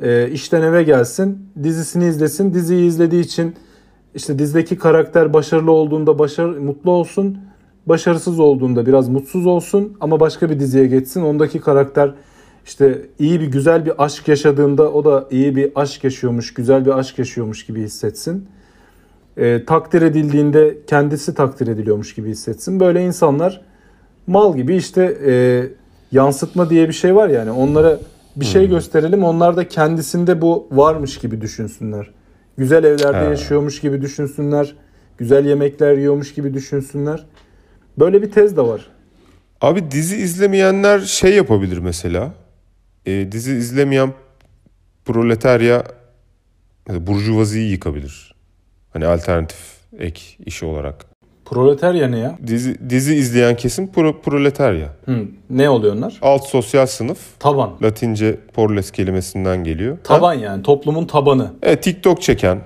e, 0.00 0.30
işten 0.30 0.62
eve 0.62 0.82
gelsin, 0.82 1.38
dizisini 1.62 2.06
izlesin. 2.06 2.54
Diziyi 2.54 2.88
izlediği 2.88 3.22
için 3.22 3.54
işte 4.14 4.38
dizideki 4.38 4.78
karakter 4.78 5.32
başarılı 5.32 5.70
olduğunda 5.72 6.18
başarı, 6.18 6.60
mutlu 6.60 6.90
olsun, 6.90 7.38
başarısız 7.86 8.40
olduğunda 8.40 8.86
biraz 8.86 9.08
mutsuz 9.08 9.46
olsun 9.46 9.96
ama 10.00 10.20
başka 10.20 10.50
bir 10.50 10.60
diziye 10.60 10.86
geçsin. 10.86 11.22
Ondaki 11.22 11.60
karakter 11.60 12.14
işte 12.66 13.02
iyi 13.18 13.40
bir 13.40 13.46
güzel 13.46 13.86
bir 13.86 14.04
aşk 14.04 14.28
yaşadığında 14.28 14.92
o 14.92 15.04
da 15.04 15.28
iyi 15.30 15.56
bir 15.56 15.72
aşk 15.74 16.04
yaşıyormuş, 16.04 16.54
güzel 16.54 16.86
bir 16.86 16.98
aşk 16.98 17.18
yaşıyormuş 17.18 17.66
gibi 17.66 17.82
hissetsin. 17.82 18.48
E, 19.38 19.64
takdir 19.64 20.02
edildiğinde 20.02 20.78
kendisi 20.86 21.34
takdir 21.34 21.66
ediliyormuş 21.66 22.14
gibi 22.14 22.30
hissetsin. 22.30 22.80
Böyle 22.80 23.04
insanlar 23.04 23.60
mal 24.26 24.56
gibi 24.56 24.76
işte 24.76 25.18
e, 25.26 25.32
yansıtma 26.12 26.70
diye 26.70 26.88
bir 26.88 26.92
şey 26.92 27.14
var 27.14 27.28
yani 27.28 27.50
onlara 27.50 27.98
bir 28.36 28.44
şey 28.44 28.68
gösterelim 28.68 29.24
onlar 29.24 29.56
da 29.56 29.68
kendisinde 29.68 30.40
bu 30.40 30.68
varmış 30.70 31.18
gibi 31.18 31.40
düşünsünler. 31.40 32.10
Güzel 32.58 32.84
evlerde 32.84 33.26
He. 33.26 33.30
yaşıyormuş 33.30 33.80
gibi 33.80 34.02
düşünsünler. 34.02 34.76
Güzel 35.18 35.46
yemekler 35.46 35.96
yiyormuş 35.96 36.34
gibi 36.34 36.54
düşünsünler. 36.54 37.26
Böyle 37.98 38.22
bir 38.22 38.30
tez 38.30 38.56
de 38.56 38.62
var. 38.62 38.90
Abi 39.60 39.90
dizi 39.90 40.16
izlemeyenler 40.16 41.00
şey 41.00 41.34
yapabilir 41.34 41.78
mesela. 41.78 42.32
E, 43.06 43.32
dizi 43.32 43.52
izlemeyen 43.52 44.12
proletarya 45.04 45.84
burjuvaziyi 46.88 47.70
yıkabilir. 47.70 48.37
Hani 48.92 49.06
alternatif 49.06 49.58
ek 49.98 50.20
işi 50.46 50.66
olarak. 50.66 51.06
Proletarya 51.44 52.08
ne 52.08 52.18
ya? 52.18 52.38
Dizi, 52.46 52.90
dizi 52.90 53.14
izleyen 53.14 53.56
kesim 53.56 53.92
pro, 53.92 54.20
proletarya. 54.20 54.88
Hı, 55.04 55.24
ne 55.50 55.70
oluyor 55.70 55.96
onlar? 55.96 56.18
Alt 56.22 56.44
sosyal 56.44 56.86
sınıf. 56.86 57.18
Taban. 57.38 57.70
Latince 57.82 58.36
porles 58.54 58.90
kelimesinden 58.90 59.64
geliyor. 59.64 59.96
Ha? 59.96 60.02
Taban 60.02 60.34
yani 60.34 60.62
toplumun 60.62 61.06
tabanı. 61.06 61.50
Evet, 61.62 61.82
TikTok 61.82 62.22
çeken, 62.22 62.60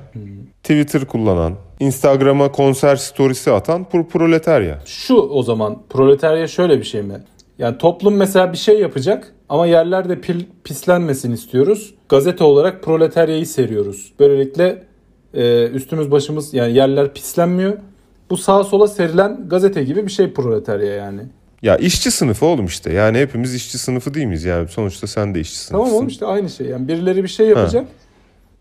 Twitter 0.62 1.04
kullanan, 1.04 1.54
Instagram'a 1.80 2.52
konser 2.52 2.96
storiesi 2.96 3.52
atan 3.52 3.85
pro, 3.85 4.08
proletarya. 4.08 4.78
Şu 4.85 5.14
o 5.14 5.42
zaman 5.42 5.82
proletarya 5.90 6.46
şöyle 6.46 6.78
bir 6.78 6.85
şey 6.85 7.02
mi? 7.02 7.14
Yani 7.58 7.78
toplum 7.78 8.16
mesela 8.16 8.52
bir 8.52 8.58
şey 8.58 8.80
yapacak 8.80 9.35
ama 9.48 9.66
yerlerde 9.66 10.20
pil, 10.20 10.44
pislenmesin 10.64 11.32
istiyoruz. 11.32 11.94
Gazete 12.08 12.44
olarak 12.44 12.82
proletaryayı 12.82 13.46
seriyoruz. 13.46 14.12
Böylelikle 14.20 14.82
e, 15.35 15.66
üstümüz 15.68 16.11
başımız 16.11 16.55
yani 16.55 16.75
yerler 16.75 17.14
pislenmiyor. 17.14 17.79
Bu 18.31 18.37
sağa 18.37 18.64
sola 18.64 18.88
serilen 18.88 19.49
gazete 19.49 19.85
gibi 19.85 20.07
bir 20.07 20.11
şey 20.11 20.33
proletarya 20.33 20.95
yani. 20.95 21.21
Ya 21.62 21.77
işçi 21.77 22.11
sınıfı 22.11 22.47
oğlum 22.47 22.66
işte. 22.66 22.92
Yani 22.92 23.18
hepimiz 23.18 23.55
işçi 23.55 23.79
sınıfı 23.79 24.14
değil 24.14 24.27
miyiz? 24.27 24.45
Yani 24.45 24.68
sonuçta 24.68 25.07
sen 25.07 25.35
de 25.35 25.40
işçi 25.40 25.59
sınıfısın. 25.59 25.85
Tamam 25.85 25.95
oğlum 25.97 26.09
işte 26.09 26.27
aynı 26.27 26.51
şey. 26.51 26.66
Yani 26.66 26.88
birileri 26.88 27.23
bir 27.23 27.29
şey 27.29 27.47
yapacak. 27.47 27.87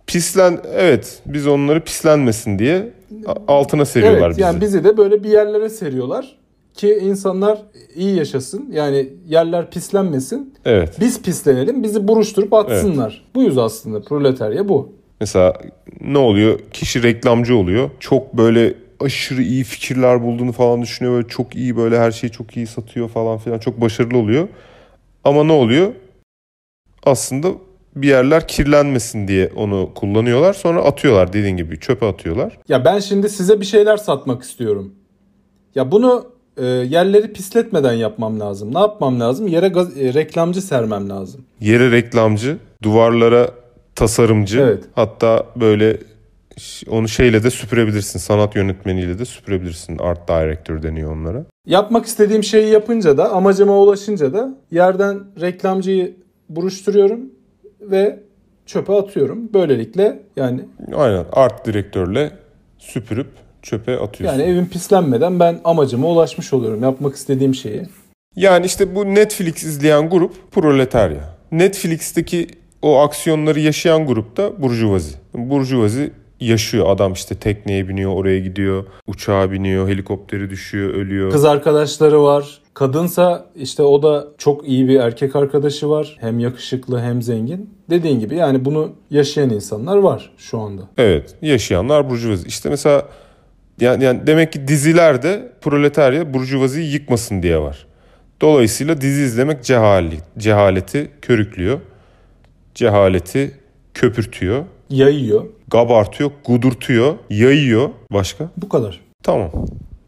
Pislen 0.07 0.59
evet 0.73 1.21
biz 1.25 1.47
onları 1.47 1.83
pislenmesin 1.83 2.59
diye 2.59 2.89
altına 3.47 3.85
seriyorlar 3.85 4.19
Evet 4.19 4.29
bizi. 4.29 4.41
yani 4.41 4.61
bizi 4.61 4.83
de 4.83 4.97
böyle 4.97 5.23
bir 5.23 5.29
yerlere 5.29 5.69
seriyorlar 5.69 6.37
ki 6.73 6.99
insanlar 7.01 7.61
iyi 7.95 8.15
yaşasın. 8.15 8.69
Yani 8.71 9.09
yerler 9.27 9.69
pislenmesin. 9.69 10.53
Evet. 10.65 10.97
Biz 10.99 11.21
pislenelim, 11.21 11.83
bizi 11.83 12.07
buruşturup 12.07 12.53
atsınlar. 12.53 13.25
Buyuz 13.35 13.57
aslında 13.57 14.01
proletarya 14.01 14.69
bu. 14.69 15.00
Mesela 15.21 15.53
ne 16.01 16.17
oluyor? 16.17 16.59
Kişi 16.73 17.03
reklamcı 17.03 17.55
oluyor. 17.55 17.89
Çok 17.99 18.33
böyle 18.37 18.73
aşırı 18.99 19.41
iyi 19.41 19.63
fikirler 19.63 20.23
bulduğunu 20.23 20.51
falan 20.51 20.81
düşünüyor. 20.81 21.15
Böyle 21.15 21.27
çok 21.27 21.55
iyi 21.55 21.77
böyle 21.77 21.99
her 21.99 22.11
şeyi 22.11 22.31
çok 22.31 22.57
iyi 22.57 22.67
satıyor 22.67 23.09
falan 23.09 23.37
filan. 23.37 23.59
Çok 23.59 23.81
başarılı 23.81 24.17
oluyor. 24.17 24.47
Ama 25.23 25.43
ne 25.43 25.51
oluyor? 25.51 25.93
Aslında 27.03 27.47
bir 27.95 28.07
yerler 28.07 28.47
kirlenmesin 28.47 29.27
diye 29.27 29.51
onu 29.55 29.89
kullanıyorlar. 29.95 30.53
Sonra 30.53 30.81
atıyorlar 30.83 31.33
dediğin 31.33 31.57
gibi 31.57 31.79
çöpe 31.79 32.05
atıyorlar. 32.05 32.57
Ya 32.67 32.85
ben 32.85 32.99
şimdi 32.99 33.29
size 33.29 33.59
bir 33.59 33.65
şeyler 33.65 33.97
satmak 33.97 34.43
istiyorum. 34.43 34.95
Ya 35.75 35.91
bunu 35.91 36.25
e, 36.57 36.65
yerleri 36.65 37.33
pisletmeden 37.33 37.93
yapmam 37.93 38.39
lazım. 38.39 38.73
Ne 38.73 38.79
yapmam 38.79 39.19
lazım? 39.19 39.47
Yere 39.47 39.67
gaz- 39.67 39.97
e, 39.97 40.13
reklamcı 40.13 40.61
sermem 40.61 41.09
lazım. 41.09 41.45
Yere 41.59 41.91
reklamcı, 41.91 42.57
duvarlara 42.83 43.60
tasarımcı. 43.95 44.59
Evet. 44.59 44.83
Hatta 44.95 45.45
böyle 45.55 45.97
onu 46.89 47.07
şeyle 47.07 47.43
de 47.43 47.49
süpürebilirsin. 47.51 48.19
Sanat 48.19 48.55
yönetmeniyle 48.55 49.19
de 49.19 49.25
süpürebilirsin. 49.25 49.97
Art 49.97 50.27
director 50.27 50.83
deniyor 50.83 51.11
onlara. 51.15 51.45
Yapmak 51.67 52.05
istediğim 52.05 52.43
şeyi 52.43 52.69
yapınca 52.71 53.17
da 53.17 53.31
amacıma 53.31 53.77
ulaşınca 53.79 54.33
da 54.33 54.57
yerden 54.71 55.19
reklamcıyı 55.41 56.15
buruşturuyorum 56.49 57.19
ve 57.81 58.19
çöpe 58.65 58.93
atıyorum. 58.93 59.53
Böylelikle 59.53 60.19
yani 60.35 60.61
Aynen 60.95 61.25
art 61.33 61.65
direktörle 61.65 62.31
süpürüp 62.77 63.27
çöpe 63.61 63.99
atıyorsun. 63.99 64.39
yani 64.39 64.51
evim 64.51 64.67
pislenmeden 64.69 65.39
ben 65.39 65.59
amacıma 65.63 66.07
ulaşmış 66.07 66.53
oluyorum. 66.53 66.83
Yapmak 66.83 67.15
istediğim 67.15 67.55
şeyi. 67.55 67.83
Yani 68.35 68.65
işte 68.65 68.95
bu 68.95 69.05
Netflix 69.05 69.63
izleyen 69.63 70.09
grup 70.09 70.51
proletarya. 70.51 71.29
Netflix'teki 71.51 72.47
o 72.81 72.99
aksiyonları 72.99 73.59
yaşayan 73.59 74.05
grup 74.05 74.37
da 74.37 74.61
burjuvazi. 74.61 75.15
Burjuvazi 75.33 76.11
yaşıyor. 76.39 76.89
Adam 76.89 77.13
işte 77.13 77.35
tekneye 77.35 77.87
biniyor, 77.87 78.13
oraya 78.13 78.39
gidiyor, 78.39 78.85
uçağa 79.07 79.51
biniyor, 79.51 79.87
helikopteri 79.87 80.49
düşüyor, 80.49 80.93
ölüyor. 80.93 81.31
Kız 81.31 81.45
arkadaşları 81.45 82.23
var. 82.23 82.61
Kadınsa 82.73 83.45
işte 83.55 83.83
o 83.83 84.03
da 84.03 84.27
çok 84.37 84.67
iyi 84.67 84.87
bir 84.87 84.99
erkek 84.99 85.35
arkadaşı 85.35 85.89
var. 85.89 86.17
Hem 86.19 86.39
yakışıklı 86.39 87.01
hem 87.01 87.21
zengin. 87.21 87.69
Dediğin 87.89 88.19
gibi 88.19 88.35
yani 88.35 88.65
bunu 88.65 88.91
yaşayan 89.09 89.49
insanlar 89.49 89.97
var 89.97 90.31
şu 90.37 90.59
anda. 90.59 90.81
Evet, 90.97 91.35
yaşayanlar 91.41 92.09
burjuvazi. 92.09 92.47
İşte 92.47 92.69
mesela 92.69 93.05
yani, 93.81 94.03
yani 94.03 94.27
demek 94.27 94.53
ki 94.53 94.67
dizilerde 94.67 95.51
proletarya 95.61 96.33
burjuvaziyi 96.33 96.93
yıkmasın 96.93 97.43
diye 97.43 97.59
var. 97.59 97.87
Dolayısıyla 98.41 99.01
dizi 99.01 99.21
izlemek 99.21 99.63
cehali, 99.63 100.17
cehaleti 100.37 101.11
körüklüyor. 101.21 101.79
Cehaleti 102.75 103.59
köpürtüyor. 103.93 104.65
Yayıyor. 104.89 105.45
Gabartıyor, 105.67 106.31
gudurtuyor, 106.45 107.15
yayıyor. 107.29 107.89
Başka? 108.11 108.49
Bu 108.57 108.69
kadar. 108.69 108.99
Tamam. 109.23 109.51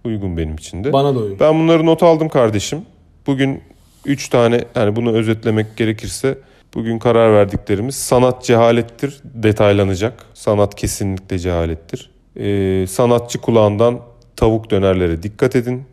Uygun 0.06 0.38
benim 0.38 0.56
için 0.56 0.84
de. 0.84 0.94
Bana 0.94 1.16
da 1.16 1.20
uygun. 1.20 1.40
Ben 1.40 1.60
bunları 1.60 1.86
not 1.86 2.04
aldım 2.04 2.30
kardeşim. 2.30 2.82
Bugün 3.28 3.62
3 4.06 4.30
tane 4.30 4.64
yani 4.76 4.96
bunu 4.96 5.12
özetlemek 5.12 5.78
gerekirse 5.78 6.38
bugün 6.74 7.00
karar 7.00 7.34
verdiklerimiz 7.34 7.96
sanat 7.96 8.44
cehalettir 8.44 9.22
detaylanacak. 9.24 10.26
Sanat 10.34 10.76
kesinlikle 10.76 11.40
cehalettir. 11.40 12.12
Ee, 12.38 12.86
sanatçı 12.88 13.42
kulağından 13.42 14.00
tavuk 14.36 14.72
dönerlere 14.72 15.24
dikkat 15.24 15.56
edin. 15.56 15.84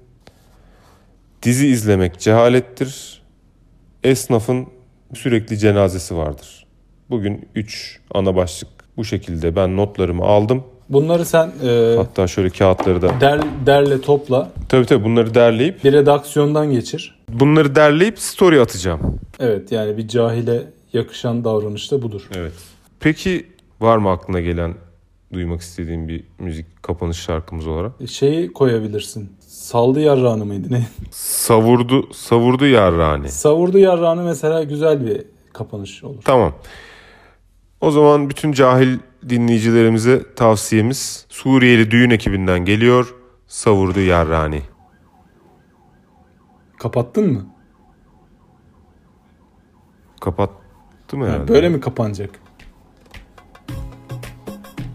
Dizi 1.43 1.67
izlemek 1.67 2.21
cehalettir. 2.21 3.23
Esnafın 4.05 4.67
sürekli 5.15 5.59
cenazesi 5.59 6.17
vardır. 6.17 6.67
Bugün 7.11 7.49
3 7.55 8.01
ana 8.15 8.37
başlık 8.37 8.71
bu 8.97 9.05
şekilde 9.05 9.57
ben 9.57 9.77
notlarımı 9.77 10.25
aldım. 10.25 10.65
Bunları 10.89 11.25
sen 11.25 11.53
e, 11.65 11.95
Hatta 11.97 12.27
şöyle 12.27 12.51
kağıtları 12.51 13.03
da 13.03 13.21
der, 13.21 13.41
derle 13.67 14.01
topla. 14.01 14.51
tabii 14.69 14.87
tabii 14.87 15.05
bunları 15.05 15.35
derleyip 15.35 15.85
Bir 15.85 15.93
redaksiyondan 15.93 16.71
geçir. 16.73 17.19
bunları 17.29 17.75
derleyip 17.75 18.19
story 18.19 18.61
atacağım. 18.61 19.21
Evet 19.41 19.73
yani 19.73 19.97
bir 19.97 20.09
cahile 20.09 20.63
yakışan 20.93 21.45
davranış 21.45 21.93
da 21.93 22.03
budur. 22.03 22.29
Evet. 22.37 22.53
Peki 23.01 23.47
var 23.81 23.97
mı 23.97 24.11
aklına 24.11 24.41
gelen 24.41 24.75
duymak 25.33 25.61
istediğin 25.61 26.09
bir 26.09 26.25
müzik 26.39 26.83
kapanış 26.83 27.17
şarkımız 27.21 27.67
olarak? 27.67 27.93
Şeyi 28.09 28.53
koyabilirsin. 28.53 29.33
Saldı 29.71 30.01
yarrağını 30.01 30.45
mıydı 30.45 30.69
ne? 30.71 30.87
Savurdu 31.11 32.13
savurdu 32.13 32.67
yarrani. 32.67 33.29
Savurdu 33.29 33.79
yarrağını 33.79 34.23
mesela 34.23 34.63
güzel 34.65 35.07
bir 35.07 35.25
kapanış 35.53 36.05
olur. 36.05 36.23
Tamam. 36.25 36.53
O 37.81 37.91
zaman 37.91 38.31
bütün 38.31 38.53
cahil 38.53 38.99
dinleyicilerimize 39.29 40.35
tavsiyemiz 40.35 41.27
Suriyeli 41.29 41.91
düğün 41.91 42.11
ekibinden 42.11 42.65
geliyor. 42.65 43.15
Savurdu 43.47 44.01
yarrani. 44.01 44.63
Kapattın 46.79 47.33
mı? 47.33 47.47
Kapattı 50.21 51.17
mı 51.17 51.27
Ha, 51.27 51.33
herhalde? 51.33 51.53
böyle 51.53 51.69
mi 51.69 51.81
kapanacak? 51.81 52.31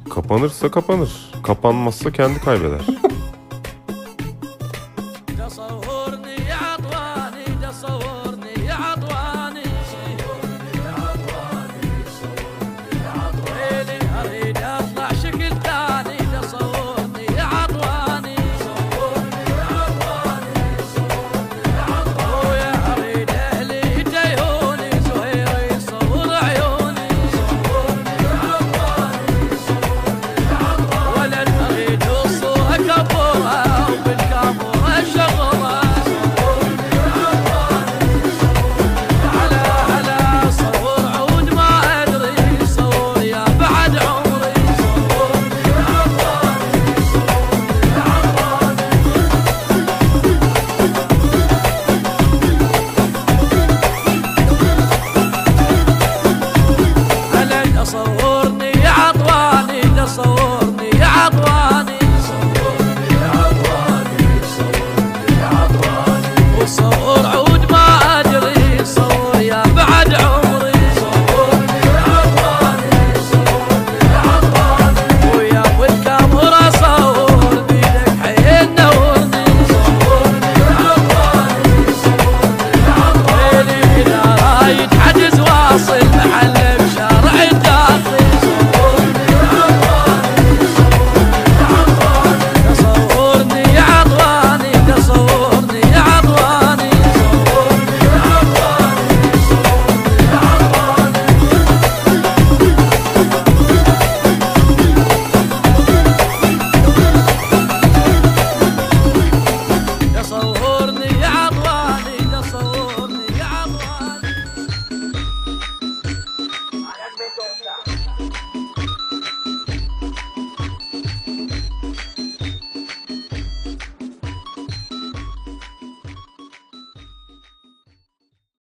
Kapanırsa 0.09 0.71
kapanır. 0.71 1.31
Kapanmazsa 1.43 2.11
kendi 2.11 2.39
kaybeder. 2.39 2.81